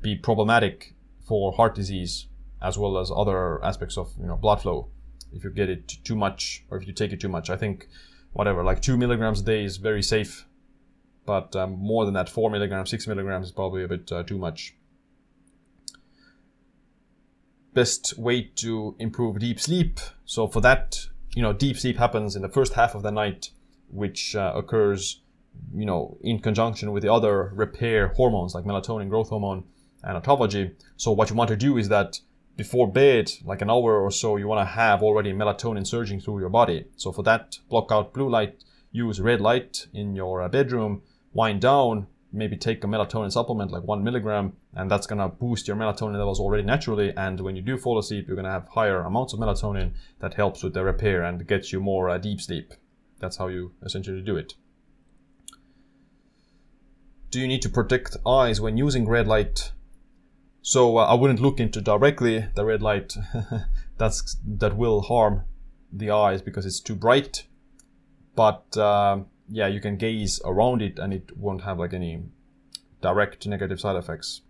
be 0.00 0.16
problematic 0.16 0.94
for 1.26 1.52
heart 1.52 1.74
disease 1.74 2.26
as 2.62 2.78
well 2.78 2.96
as 2.96 3.10
other 3.14 3.62
aspects 3.62 3.98
of 3.98 4.14
you 4.18 4.26
know 4.26 4.36
blood 4.36 4.62
flow 4.62 4.88
if 5.32 5.44
you 5.44 5.50
get 5.50 5.68
it 5.68 5.88
too 6.04 6.16
much 6.16 6.64
or 6.70 6.78
if 6.78 6.86
you 6.86 6.92
take 6.92 7.12
it 7.12 7.20
too 7.20 7.28
much. 7.28 7.50
I 7.50 7.56
think 7.56 7.88
whatever, 8.32 8.62
like 8.62 8.82
two 8.82 8.96
milligrams 8.96 9.40
a 9.40 9.44
day 9.44 9.64
is 9.64 9.76
very 9.76 10.02
safe, 10.02 10.46
but 11.24 11.54
um, 11.56 11.78
more 11.78 12.04
than 12.04 12.14
that, 12.14 12.28
four 12.28 12.50
milligrams, 12.50 12.90
six 12.90 13.06
milligrams 13.06 13.46
is 13.46 13.52
probably 13.52 13.84
a 13.84 13.88
bit 13.88 14.10
uh, 14.12 14.22
too 14.22 14.38
much. 14.38 14.74
Best 17.74 18.18
way 18.18 18.42
to 18.56 18.96
improve 18.98 19.38
deep 19.38 19.60
sleep. 19.60 20.00
So 20.24 20.48
for 20.48 20.60
that, 20.62 21.06
you 21.34 21.42
know, 21.42 21.52
deep 21.52 21.76
sleep 21.76 21.98
happens 21.98 22.36
in 22.36 22.42
the 22.42 22.48
first 22.48 22.72
half 22.72 22.94
of 22.94 23.02
the 23.02 23.10
night, 23.10 23.50
which 23.88 24.34
uh, 24.34 24.52
occurs, 24.54 25.20
you 25.74 25.84
know, 25.84 26.16
in 26.22 26.38
conjunction 26.38 26.92
with 26.92 27.02
the 27.02 27.12
other 27.12 27.52
repair 27.54 28.08
hormones 28.08 28.54
like 28.54 28.64
melatonin, 28.64 29.10
growth 29.10 29.28
hormone, 29.28 29.64
and 30.02 30.22
autophagy. 30.22 30.74
So 30.96 31.12
what 31.12 31.28
you 31.28 31.36
want 31.36 31.48
to 31.48 31.56
do 31.56 31.76
is 31.76 31.88
that 31.88 32.20
before 32.56 32.90
bed, 32.90 33.30
like 33.44 33.60
an 33.62 33.70
hour 33.70 34.00
or 34.00 34.10
so, 34.10 34.36
you 34.36 34.48
want 34.48 34.66
to 34.66 34.72
have 34.74 35.02
already 35.02 35.32
melatonin 35.32 35.86
surging 35.86 36.20
through 36.20 36.40
your 36.40 36.48
body. 36.48 36.86
So 36.96 37.12
for 37.12 37.22
that, 37.24 37.58
block 37.68 37.88
out 37.90 38.14
blue 38.14 38.30
light, 38.30 38.64
use 38.90 39.20
red 39.20 39.40
light 39.40 39.86
in 39.92 40.16
your 40.16 40.42
uh, 40.42 40.48
bedroom, 40.48 41.02
wind 41.34 41.60
down, 41.60 42.06
maybe 42.32 42.56
take 42.56 42.82
a 42.82 42.86
melatonin 42.86 43.30
supplement 43.30 43.70
like 43.70 43.82
one 43.82 44.02
milligram, 44.02 44.54
and 44.74 44.90
that's 44.90 45.06
gonna 45.06 45.28
boost 45.28 45.68
your 45.68 45.76
melatonin 45.76 46.16
levels 46.16 46.40
already 46.40 46.62
naturally. 46.62 47.12
And 47.16 47.40
when 47.40 47.56
you 47.56 47.62
do 47.62 47.76
fall 47.76 47.98
asleep, 47.98 48.26
you're 48.26 48.36
gonna 48.36 48.50
have 48.50 48.68
higher 48.68 49.00
amounts 49.00 49.34
of 49.34 49.38
melatonin 49.38 49.92
that 50.20 50.34
helps 50.34 50.62
with 50.62 50.72
the 50.72 50.82
repair 50.82 51.22
and 51.22 51.46
gets 51.46 51.72
you 51.72 51.80
more 51.80 52.08
uh, 52.08 52.18
deep 52.18 52.40
sleep. 52.40 52.72
That's 53.18 53.36
how 53.36 53.48
you 53.48 53.72
essentially 53.82 54.22
do 54.22 54.36
it. 54.36 54.54
Do 57.30 57.40
you 57.40 57.48
need 57.48 57.62
to 57.62 57.68
protect 57.68 58.16
eyes 58.26 58.60
when 58.60 58.78
using 58.78 59.06
red 59.06 59.26
light? 59.26 59.72
So 60.66 60.98
uh, 60.98 61.04
I 61.04 61.14
wouldn't 61.14 61.38
look 61.38 61.60
into 61.60 61.80
directly 61.80 62.44
the 62.56 62.64
red 62.64 62.82
light. 62.82 63.16
That's 63.98 64.36
that 64.44 64.76
will 64.76 65.02
harm 65.02 65.44
the 65.92 66.10
eyes 66.10 66.42
because 66.42 66.66
it's 66.66 66.80
too 66.80 66.96
bright. 66.96 67.46
but 68.34 68.76
uh, 68.76 69.20
yeah, 69.48 69.68
you 69.68 69.80
can 69.80 69.96
gaze 69.96 70.40
around 70.44 70.82
it 70.82 70.98
and 70.98 71.12
it 71.14 71.36
won't 71.36 71.62
have 71.62 71.78
like 71.78 71.94
any 71.94 72.24
direct 73.00 73.46
negative 73.46 73.78
side 73.78 73.94
effects. 73.94 74.40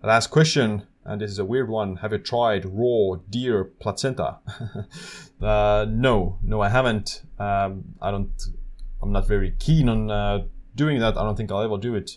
Last 0.00 0.28
question, 0.28 0.86
and 1.04 1.20
this 1.20 1.32
is 1.32 1.40
a 1.40 1.44
weird 1.44 1.68
one. 1.68 1.96
Have 1.96 2.12
you 2.12 2.18
tried 2.18 2.64
raw 2.64 3.16
deer 3.28 3.64
placenta? 3.64 4.38
uh, 5.42 5.86
no, 5.88 6.38
no, 6.40 6.60
I 6.60 6.68
haven't. 6.68 7.24
Um, 7.40 7.96
I 8.00 8.12
don't. 8.12 8.40
I'm 9.02 9.10
not 9.10 9.26
very 9.26 9.56
keen 9.58 9.88
on 9.88 10.08
uh, 10.08 10.44
doing 10.76 11.00
that. 11.00 11.16
I 11.16 11.24
don't 11.24 11.34
think 11.34 11.50
I'll 11.50 11.62
ever 11.62 11.78
do 11.78 11.96
it. 11.96 12.12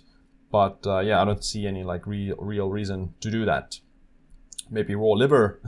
But 0.51 0.85
uh, 0.85 0.99
yeah, 0.99 1.21
I 1.21 1.25
don't 1.25 1.43
see 1.43 1.67
any 1.67 1.83
like 1.83 2.07
real 2.07 2.35
real 2.38 2.69
reason 2.69 3.13
to 3.21 3.29
do 3.29 3.45
that. 3.45 3.79
Maybe 4.71 4.93
raw 4.93 5.13
liver 5.13 5.59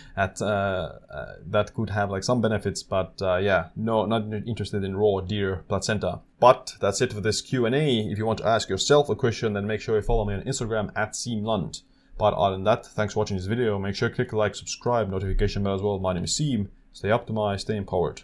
at 0.16 0.40
uh, 0.42 0.92
uh, 1.10 1.34
that 1.46 1.72
could 1.74 1.90
have 1.90 2.10
like 2.10 2.22
some 2.22 2.42
benefits 2.42 2.82
but 2.82 3.14
uh, 3.22 3.36
yeah 3.36 3.68
no 3.74 4.04
not 4.04 4.32
interested 4.46 4.84
in 4.84 4.96
raw 4.96 5.20
deer 5.20 5.64
placenta. 5.68 6.20
But 6.38 6.74
that's 6.80 7.00
it 7.00 7.12
for 7.12 7.22
this 7.22 7.40
q&a 7.40 8.00
if 8.10 8.18
you 8.18 8.26
want 8.26 8.40
to 8.40 8.46
ask 8.46 8.68
yourself 8.68 9.08
a 9.08 9.16
question 9.16 9.54
then 9.54 9.66
make 9.66 9.80
sure 9.80 9.96
you 9.96 10.02
follow 10.02 10.26
me 10.26 10.34
on 10.34 10.42
instagram 10.42 10.90
at 10.94 11.12
siimland 11.12 11.82
but 12.18 12.34
other 12.34 12.56
than 12.56 12.64
that 12.64 12.84
thanks 12.84 13.14
for 13.14 13.20
watching 13.20 13.38
this 13.38 13.46
video. 13.46 13.78
Make 13.78 13.94
sure 13.94 14.10
to 14.10 14.14
click 14.14 14.34
like 14.34 14.54
subscribe 14.54 15.08
notification 15.08 15.62
bell 15.62 15.74
as 15.74 15.82
well. 15.82 15.98
My 15.98 16.12
name 16.12 16.24
is 16.24 16.38
Siim 16.38 16.68
stay 16.92 17.08
optimized 17.08 17.60
stay 17.60 17.76
empowered 17.76 18.22